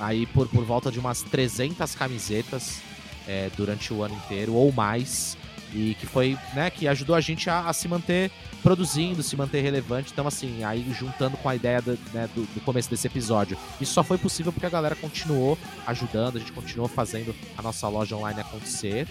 [0.00, 2.87] aí por, por volta de umas 300 camisetas
[3.28, 5.36] é, durante o ano inteiro ou mais
[5.72, 8.30] e que foi, né, que ajudou a gente a, a, se manter
[8.62, 10.10] produzindo, se manter relevante.
[10.12, 13.92] Então, assim, aí juntando com a ideia do, né, do, do, começo desse episódio, isso
[13.92, 18.16] só foi possível porque a galera continuou ajudando, a gente continuou fazendo a nossa loja
[18.16, 19.06] online acontecer.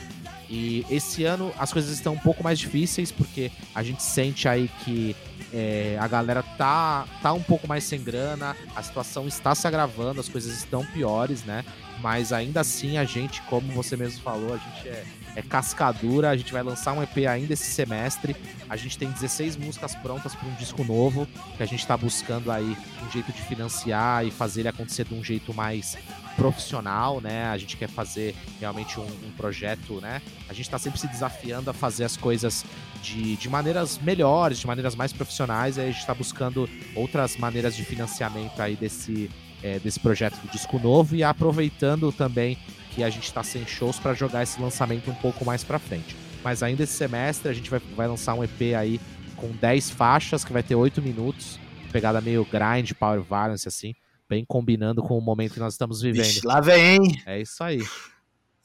[0.50, 4.70] E esse ano as coisas estão um pouco mais difíceis porque a gente sente aí
[4.84, 5.16] que
[5.54, 10.20] é, a galera tá, tá um pouco mais sem grana, a situação está se agravando,
[10.20, 11.64] as coisas estão piores, né?
[12.02, 15.04] Mas ainda assim a gente, como você mesmo falou, a gente é
[15.38, 16.32] é cascadura.
[16.32, 18.36] A gente vai lançar um EP ainda esse semestre.
[18.68, 22.52] A gente tem 16 músicas prontas para um disco novo, que a gente está buscando
[22.52, 22.76] aí
[23.06, 25.96] um jeito de financiar e fazer ele acontecer de um jeito mais
[26.36, 27.46] profissional, né?
[27.46, 30.24] A gente quer fazer realmente um, um projeto, né?
[30.50, 32.66] A gente está sempre se desafiando a fazer as coisas
[33.04, 35.78] de, de maneiras melhores, de maneiras mais profissionais.
[35.78, 39.30] Aí a gente está buscando outras maneiras de financiamento aí desse,
[39.64, 42.58] é, desse projeto do disco novo e aproveitando também
[42.92, 46.16] que a gente está sem shows para jogar esse lançamento um pouco mais para frente.
[46.44, 49.00] Mas ainda esse semestre a gente vai, vai lançar um EP aí
[49.36, 51.60] com 10 faixas, que vai ter 8 minutos,
[51.92, 53.94] pegada meio grind, power violence, assim,
[54.28, 56.26] bem combinando com o momento que nós estamos vivendo.
[56.26, 57.22] Ixi, lá vem!
[57.26, 57.86] É isso aí.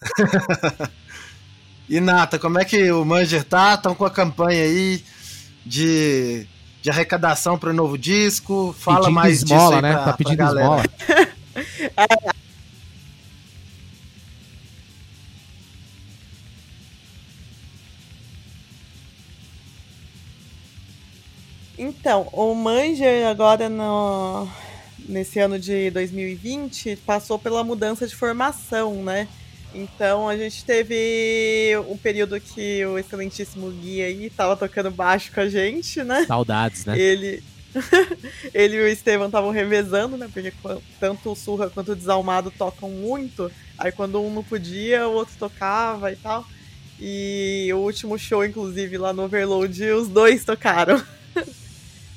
[1.89, 3.75] e Nata, como é que o Manger tá?
[3.75, 5.05] Estão com a campanha aí
[5.65, 6.47] de,
[6.83, 8.75] de arrecadação para o novo disco?
[8.79, 9.93] Fala pedindo mais esmola, disso né?
[9.93, 10.83] Pra, tá pedindo esmola.
[11.97, 12.33] é,
[21.79, 24.49] Então, o Manger agora no,
[25.09, 29.27] nesse ano de 2020 passou pela mudança de formação, né?
[29.75, 35.41] Então a gente teve um período que o excelentíssimo Gui aí tava tocando baixo com
[35.41, 36.25] a gente, né?
[36.27, 36.99] Saudades, né?
[36.99, 37.43] Ele,
[38.53, 40.29] ele e o Estevam estavam revezando, né?
[40.33, 40.53] Porque
[41.01, 43.51] tanto o Surra quanto o Desalmado tocam muito.
[43.79, 46.45] Aí quando um não podia, o outro tocava e tal.
[47.01, 51.03] E o último show, inclusive, lá no Overload, os dois tocaram.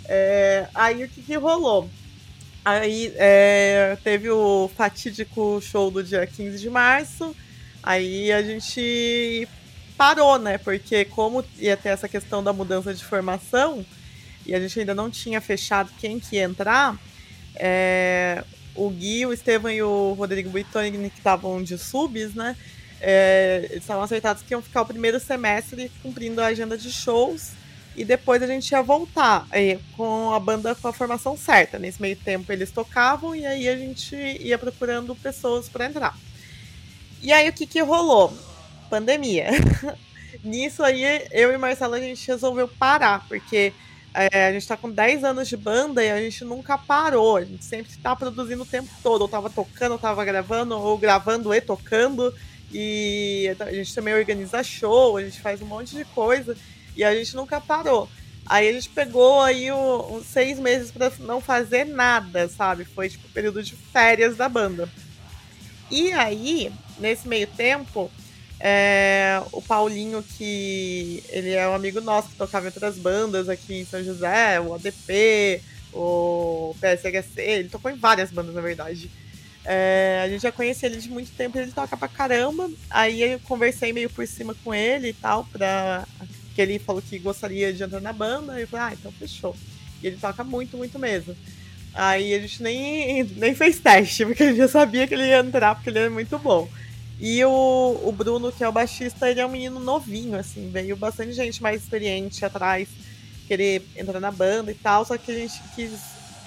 [0.08, 1.90] É, aí o que, que rolou?
[2.64, 7.36] Aí é, teve o fatídico show do dia 15 de março.
[7.86, 9.48] Aí a gente
[9.96, 10.58] parou, né?
[10.58, 13.86] Porque como ia ter essa questão da mudança de formação,
[14.44, 16.98] e a gente ainda não tinha fechado quem que ia entrar,
[17.56, 22.56] é, o Gui, o Estevam e o Rodrigo Buitoni, que estavam de subs, né?
[23.00, 27.52] É, eles estavam acertados que iam ficar o primeiro semestre cumprindo a agenda de shows
[27.96, 31.78] e depois a gente ia voltar aí, com a banda com a formação certa.
[31.78, 36.18] Nesse meio tempo eles tocavam e aí a gente ia procurando pessoas para entrar.
[37.26, 38.32] E aí o que que rolou?
[38.88, 39.48] Pandemia.
[40.44, 43.74] Nisso aí eu e Marcelo a gente resolveu parar, porque
[44.14, 47.38] é, a gente tá com 10 anos de banda e a gente nunca parou.
[47.38, 49.24] A gente sempre tá produzindo o tempo todo.
[49.24, 52.32] Ou tava tocando, ou tava gravando, ou gravando e tocando.
[52.72, 56.56] E a gente também organiza show, a gente faz um monte de coisa.
[56.96, 58.08] E a gente nunca parou.
[58.46, 62.86] Aí a gente pegou aí uns seis meses para não fazer nada, sabe?
[62.86, 64.88] Foi tipo o período de férias da banda.
[65.90, 68.12] E aí, nesse meio tempo,
[68.60, 73.82] é, o Paulinho, que ele é um amigo nosso que tocava em outras bandas aqui
[73.82, 75.62] em São José, o ADP,
[75.94, 79.10] o PSHC, ele tocou em várias bandas, na verdade.
[79.64, 82.70] É, a gente já conhecia ele de muito tempo, ele toca pra caramba.
[82.90, 86.08] Aí eu conversei meio por cima com ele e tal, pra
[86.54, 88.58] que ele falou que gostaria de entrar na banda.
[88.58, 89.56] E eu falei, ah, então fechou.
[90.02, 91.36] E ele toca muito, muito mesmo.
[91.96, 95.40] Aí a gente nem, nem fez teste, porque a gente já sabia que ele ia
[95.40, 96.68] entrar, porque ele é muito bom.
[97.20, 100.98] E o, o Bruno, que é o baixista, ele é um menino novinho, assim, veio
[100.98, 102.90] bastante gente mais experiente atrás,
[103.48, 105.92] querer entrar na banda e tal, só que a gente quis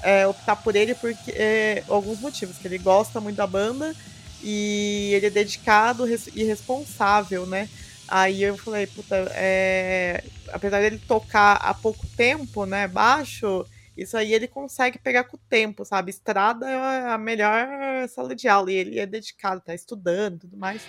[0.02, 3.94] é, optar por ele por é, alguns motivos, que ele gosta muito da banda
[4.42, 7.68] e ele é dedicado e responsável, né?
[8.06, 10.24] Aí eu falei, puta, é...
[10.52, 13.66] apesar dele tocar há pouco tempo, né, baixo,
[13.98, 16.10] isso aí ele consegue pegar com o tempo, sabe?
[16.10, 17.66] Estrada é a melhor
[18.08, 20.82] sala de aula e ele é dedicado, tá estudando tudo mais.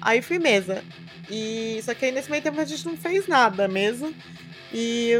[0.00, 0.82] Aí firmeza.
[1.30, 4.14] E só que aí nesse meio tempo a gente não fez nada mesmo.
[4.72, 5.12] E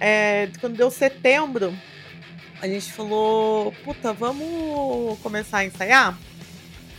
[0.00, 1.76] é, quando deu setembro,
[2.60, 6.16] a gente falou, puta, vamos começar a ensaiar?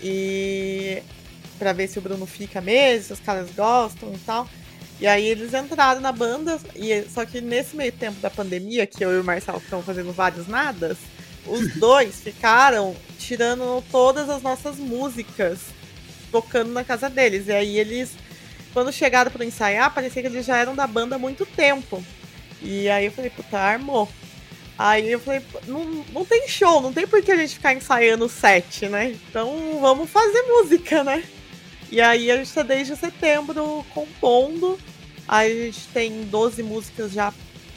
[0.03, 1.01] E
[1.57, 4.47] para ver se o Bruno fica mesmo, se os caras gostam e tal.
[4.99, 9.03] E aí eles entraram na banda, e só que nesse meio tempo da pandemia, que
[9.03, 10.97] eu e o Marcelo estão fazendo vários nadas,
[11.45, 15.59] os dois ficaram tirando todas as nossas músicas,
[16.31, 17.47] tocando na casa deles.
[17.47, 18.11] E aí eles,
[18.73, 22.03] quando chegaram para ensaiar, parecia que eles já eram da banda há muito tempo.
[22.61, 24.09] E aí eu falei, puta, armou.
[24.77, 28.27] Aí eu falei, não, não tem show, não tem por que a gente ficar ensaiando
[28.27, 29.15] set, né?
[29.29, 31.23] Então vamos fazer música, né?
[31.91, 34.79] E aí a gente tá desde setembro compondo.
[35.27, 37.33] Aí a gente tem 12 músicas já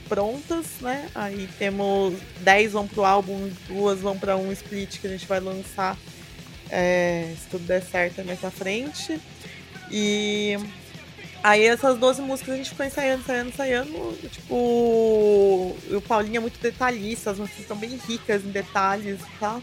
[0.09, 1.09] prontas, né?
[1.15, 5.41] Aí temos 10 vão pro álbum, duas vão para um split que a gente vai
[5.41, 5.97] lançar
[6.71, 9.21] é, se tudo der certo mais pra frente.
[9.91, 10.57] E
[11.43, 14.19] aí essas 12 músicas a gente ficou ensaiando, ensaiando, ensaiando.
[14.31, 19.63] Tipo, o Paulinho é muito detalhista, as músicas são bem ricas em detalhes e tal.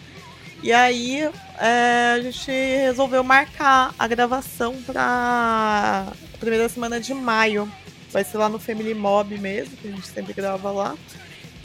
[0.66, 1.20] E aí
[1.59, 7.72] é, a gente resolveu marcar a gravação para a primeira semana de maio.
[8.11, 10.97] Vai ser lá no Family Mob mesmo, que a gente sempre grava lá.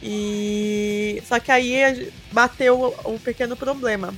[0.02, 4.12] E só que aí bateu um pequeno problema.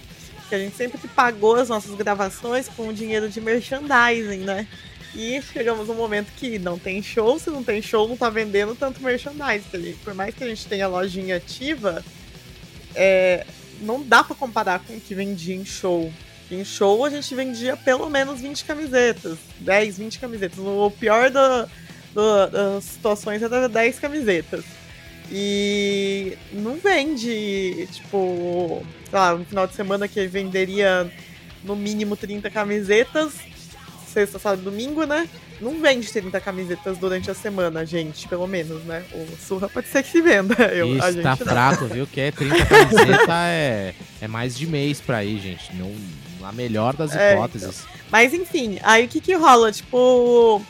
[0.48, 4.66] Que a gente sempre pagou as nossas gravações com dinheiro de merchandising, né?
[5.14, 8.74] E chegamos num momento que não tem show, se não tem show, não tá vendendo
[8.74, 9.96] tanto merchandising.
[10.02, 12.04] Por mais que a gente tenha lojinha ativa,
[12.96, 13.46] é,
[13.82, 16.12] não dá para comparar com o que vendia em show.
[16.50, 20.58] Em show a gente vendia pelo menos 20 camisetas, 10, 20 camisetas.
[20.58, 21.68] O pior do,
[22.14, 24.64] do, das situações era 10 camisetas.
[25.30, 31.10] E não vende, tipo, sei lá, no final de semana que venderia
[31.64, 33.32] no mínimo 30 camisetas,
[34.06, 35.26] sexta, sábado, domingo, né?
[35.62, 39.04] Não vende 30 camisetas durante a semana, gente, pelo menos, né?
[39.12, 40.54] O Surra pode ser que se venda.
[40.74, 41.36] Eu, Isso, a gente tá não.
[41.36, 42.06] fraco, viu?
[42.06, 45.74] Que é 30 camisetas é, é mais de mês pra ir, gente.
[45.76, 45.90] Não,
[46.46, 47.80] a melhor das é, hipóteses.
[47.80, 48.02] Então.
[48.10, 49.70] Mas enfim, aí o que que rola?
[49.70, 50.60] Tipo,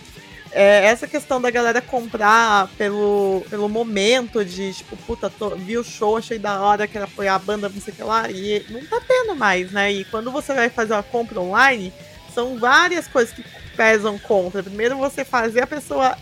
[0.52, 5.84] é, essa questão da galera comprar pelo, pelo momento de, tipo, puta, tô, vi o
[5.84, 8.84] show, achei da hora, quero apoiar a banda, não sei o que lá, e não
[8.84, 9.90] tá tendo mais, né?
[9.90, 11.92] E quando você vai fazer uma compra online,
[12.34, 13.42] são várias coisas que
[13.76, 14.62] pesam contra.
[14.62, 16.16] Primeiro você fazer a pessoa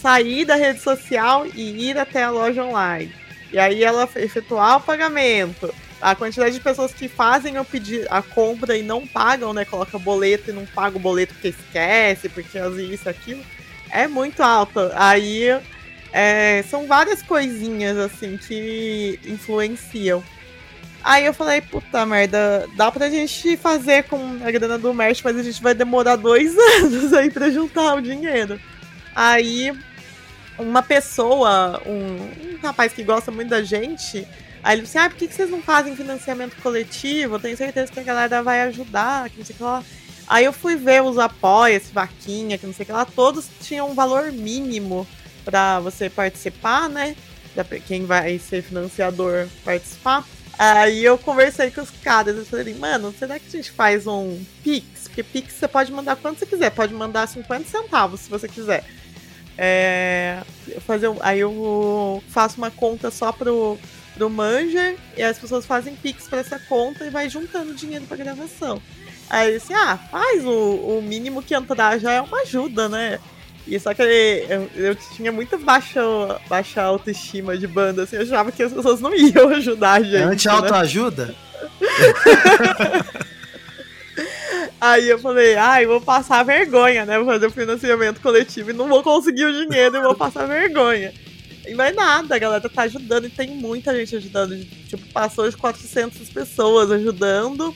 [0.00, 3.12] sair da rede social e ir até a loja online.
[3.52, 5.74] E aí ela efetuar o pagamento.
[6.00, 9.64] A quantidade de pessoas que fazem o pedir a compra e não pagam, né?
[9.64, 12.58] Coloca boleto e não paga o boleto porque esquece, porque
[12.92, 13.42] isso, aquilo,
[13.90, 14.92] é muito alta.
[14.94, 15.48] Aí
[16.12, 20.22] é, são várias coisinhas assim que influenciam.
[21.02, 25.36] Aí eu falei, puta merda, dá pra gente fazer com a grana do merch, mas
[25.36, 28.60] a gente vai demorar dois anos aí pra juntar o dinheiro.
[29.14, 29.72] Aí
[30.58, 34.26] uma pessoa, um, um rapaz que gosta muito da gente,
[34.62, 37.36] aí ele disse, assim, ah, por que, vocês não fazem financiamento coletivo?
[37.36, 39.84] Eu tenho certeza que a galera vai ajudar, que não sei o que lá.
[40.26, 43.90] Aí eu fui ver os apoias, vaquinha, que não sei o que lá, todos tinham
[43.90, 45.06] um valor mínimo
[45.44, 47.16] para você participar, né?
[47.54, 50.24] Pra quem vai ser financiador participar.
[50.58, 54.44] Aí eu conversei com os caras, eu falei, mano, será que a gente faz um
[54.64, 55.04] Pix?
[55.04, 58.84] Porque Pix você pode mandar quanto você quiser, pode mandar 50 centavos se você quiser.
[59.56, 60.42] É,
[60.80, 63.78] fazer, aí eu faço uma conta só pro,
[64.14, 68.16] pro Manger e as pessoas fazem Pix para essa conta e vai juntando dinheiro pra
[68.16, 68.82] gravação.
[69.30, 73.20] Aí assim, ah, faz o, o mínimo que entrar já é uma ajuda, né?
[73.68, 76.00] E só que eu, eu tinha muita baixa,
[76.48, 80.16] baixa autoestima de banda, assim, eu achava que as pessoas não iam ajudar a gente.
[80.16, 81.26] Anti-autoajuda?
[81.26, 81.34] Né?
[84.80, 87.18] Aí eu falei, ai, ah, vou passar vergonha, né?
[87.18, 91.12] Vou fazer o financiamento coletivo e não vou conseguir o dinheiro e vou passar vergonha.
[91.66, 94.56] E mais nada, a galera tá ajudando e tem muita gente ajudando.
[94.88, 97.74] Tipo, passou de 400 pessoas ajudando,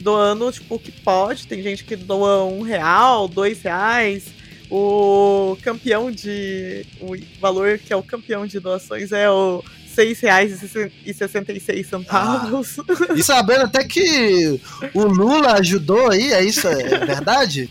[0.00, 1.46] doando, tipo, o que pode.
[1.46, 4.39] Tem gente que doa um real, dois reais.
[4.70, 6.86] O campeão de.
[7.00, 9.64] O valor que é o campeão de doações é o
[9.96, 12.06] R$6,66.
[12.08, 12.48] Ah,
[13.16, 14.60] e sabendo até que
[14.94, 16.68] o Lula ajudou aí, é isso?
[16.68, 17.68] É verdade?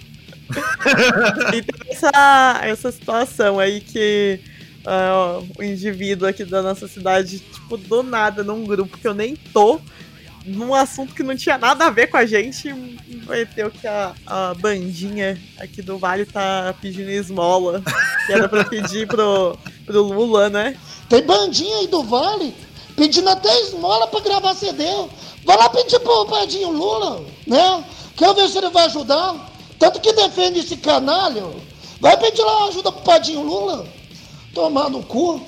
[1.55, 4.39] e tem essa, essa situação aí que
[4.85, 9.35] uh, o indivíduo aqui da nossa cidade, tipo, do nada, num grupo que eu nem
[9.35, 9.79] tô,
[10.45, 12.71] num assunto que não tinha nada a ver com a gente,
[13.25, 17.83] vai ter o que a, a bandinha aqui do Vale tá pedindo esmola,
[18.25, 20.77] que era pra pedir pro, pro Lula, né?
[21.07, 22.53] Tem bandinha aí do Vale
[22.99, 24.83] pedindo até esmola pra gravar CD.
[25.45, 27.83] Vai lá pedir pro Padinho Lula, né?
[28.17, 29.49] Quer ver se ele vai ajudar?
[29.79, 31.55] Tanto que defende esse canalho.
[32.01, 33.87] Vai pedir lá ajuda pro Padinho Lula.
[34.53, 35.41] Tomar no cu.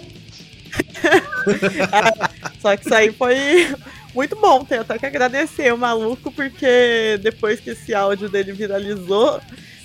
[2.62, 3.76] Só que isso aí foi
[4.14, 4.64] muito bom.
[4.64, 9.40] Tenho até que agradecer o maluco, porque depois que esse áudio dele viralizou,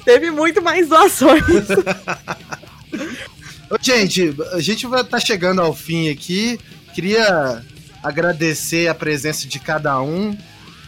[0.05, 1.43] teve muito mais doações.
[3.83, 6.59] Gente, a gente vai estar tá chegando ao fim aqui.
[6.95, 7.65] Queria
[8.03, 10.37] agradecer a presença de cada um.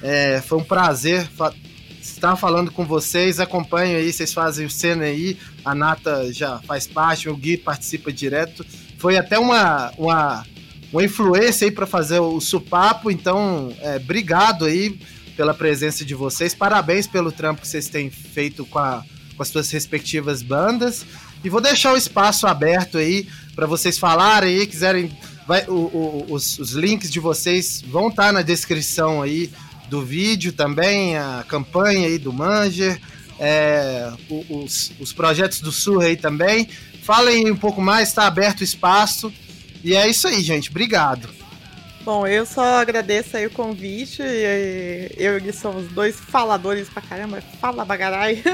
[0.01, 1.53] É, foi um prazer fa
[2.01, 3.41] estar falando com vocês.
[3.41, 5.37] Acompanho aí, vocês fazem o cena aí.
[5.65, 8.65] A Nata já faz parte, o Gui participa direto.
[8.99, 10.45] Foi até uma, uma,
[10.93, 13.11] uma influência aí para fazer o supapo.
[13.11, 14.99] Então, é, obrigado aí
[15.37, 16.55] pela presença de vocês.
[16.55, 19.05] Parabéns pelo trampo que vocês têm feito com, a,
[19.37, 21.07] com as suas respectivas bandas.
[21.45, 25.17] E vou deixar o espaço aberto aí para vocês falarem aí, quiserem.
[25.47, 29.51] Vai, o, o, os, os links de vocês vão estar tá na descrição aí
[29.89, 33.01] do vídeo também, a campanha aí do Manger,
[33.39, 34.13] é,
[34.51, 36.69] os, os projetos do Sur aí também.
[37.03, 39.33] Falem um pouco mais, está aberto o espaço.
[39.83, 40.71] E é isso aí, gente.
[40.71, 41.29] Obrigado.
[42.03, 44.23] Bom, eu só agradeço aí o convite.
[45.17, 47.41] Eu e Gui somos dois faladores pra caramba.
[47.61, 48.43] Fala bagarai.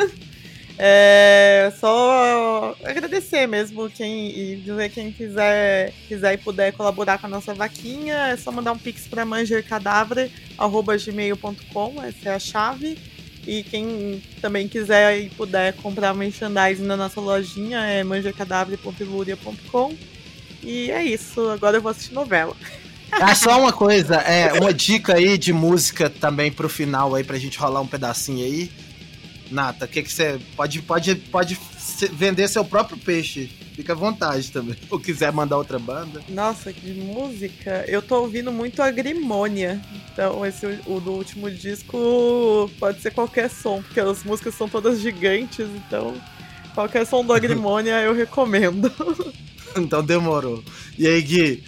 [0.76, 7.30] É, só agradecer mesmo quem e dizer quem quiser, quiser e puder colaborar com a
[7.30, 12.98] nossa vaquinha, é só mandar um pix para mangercadavre@gmail.com, essa é a chave.
[13.46, 19.94] E quem também quiser e puder comprar merchandising na nossa lojinha é mangercadavre.luria.com.
[20.64, 22.56] E é isso, agora eu vou assistir novela.
[23.12, 27.38] Ah, só uma coisa, é uma dica aí de música também pro final aí pra
[27.38, 28.70] gente rolar um pedacinho aí.
[29.50, 30.40] Nata, o que, que você.
[30.56, 31.58] Pode, pode, pode
[32.12, 33.50] vender seu próprio peixe.
[33.74, 34.76] Fica à vontade também.
[34.90, 36.22] Ou quiser mandar outra banda.
[36.28, 37.84] Nossa, que música.
[37.86, 39.80] Eu tô ouvindo muito Agrimônia.
[40.12, 45.00] Então, esse o do último disco pode ser qualquer som, porque as músicas são todas
[45.00, 46.14] gigantes, então
[46.74, 48.92] qualquer som do Agrimônia eu recomendo.
[49.78, 50.62] então demorou.
[50.98, 51.62] E aí, Gui?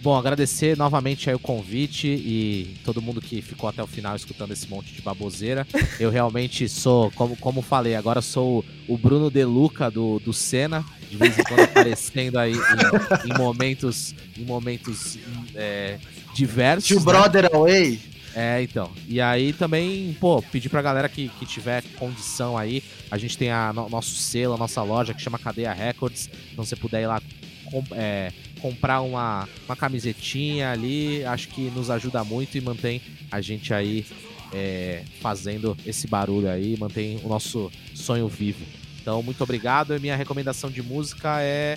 [0.00, 4.52] Bom, agradecer novamente aí o convite e todo mundo que ficou até o final escutando
[4.52, 5.66] esse monte de baboseira.
[5.98, 10.84] Eu realmente sou, como, como falei, agora sou o Bruno De Luca do, do Senna,
[11.10, 15.18] de vez em quando aparecendo aí em, em momentos, em momentos
[15.54, 15.98] é,
[16.32, 16.86] diversos.
[16.86, 17.04] Tio né?
[17.04, 17.98] Brother Away.
[18.38, 18.88] É, então.
[19.08, 23.50] E aí também, pô, pedir pra galera que, que tiver condição aí, a gente tem
[23.50, 26.30] a no, nosso selo, a nossa loja que chama Cadeia Records.
[26.52, 27.20] Então você puder ir lá
[27.64, 33.40] com, é, comprar uma, uma camisetinha ali, acho que nos ajuda muito e mantém a
[33.40, 34.06] gente aí
[34.54, 38.64] é, fazendo esse barulho aí, mantém o nosso sonho vivo.
[39.02, 39.96] Então, muito obrigado.
[39.96, 41.76] E minha recomendação de música é.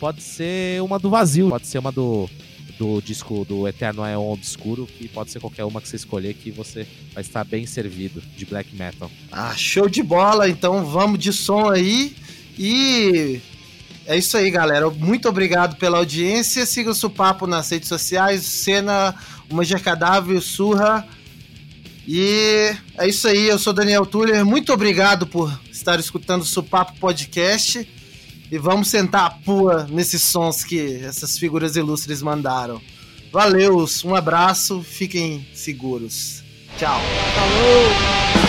[0.00, 2.26] Pode ser uma do vazio, pode ser uma do,
[2.80, 6.50] do disco do Eterno Aeon Obscuro, que pode ser qualquer uma que você escolher, que
[6.50, 9.10] você vai estar bem servido de black metal.
[9.30, 10.48] Ah, show de bola!
[10.48, 12.16] Então vamos de som aí.
[12.58, 13.38] E
[14.06, 14.88] É isso aí, galera.
[14.88, 16.64] Muito obrigado pela audiência.
[16.64, 19.14] Siga o Supapo nas redes sociais, Cena,
[19.52, 21.06] Magia Cadáver, Surra.
[22.08, 24.42] E é isso aí, eu sou Daniel Tuller.
[24.44, 27.86] Muito obrigado por estar escutando o Supapo Podcast.
[28.50, 32.80] E vamos sentar a pua nesses sons que essas figuras ilustres mandaram.
[33.32, 36.42] Valeu, um abraço, fiquem seguros.
[36.76, 37.00] Tchau.
[37.34, 38.39] Falou!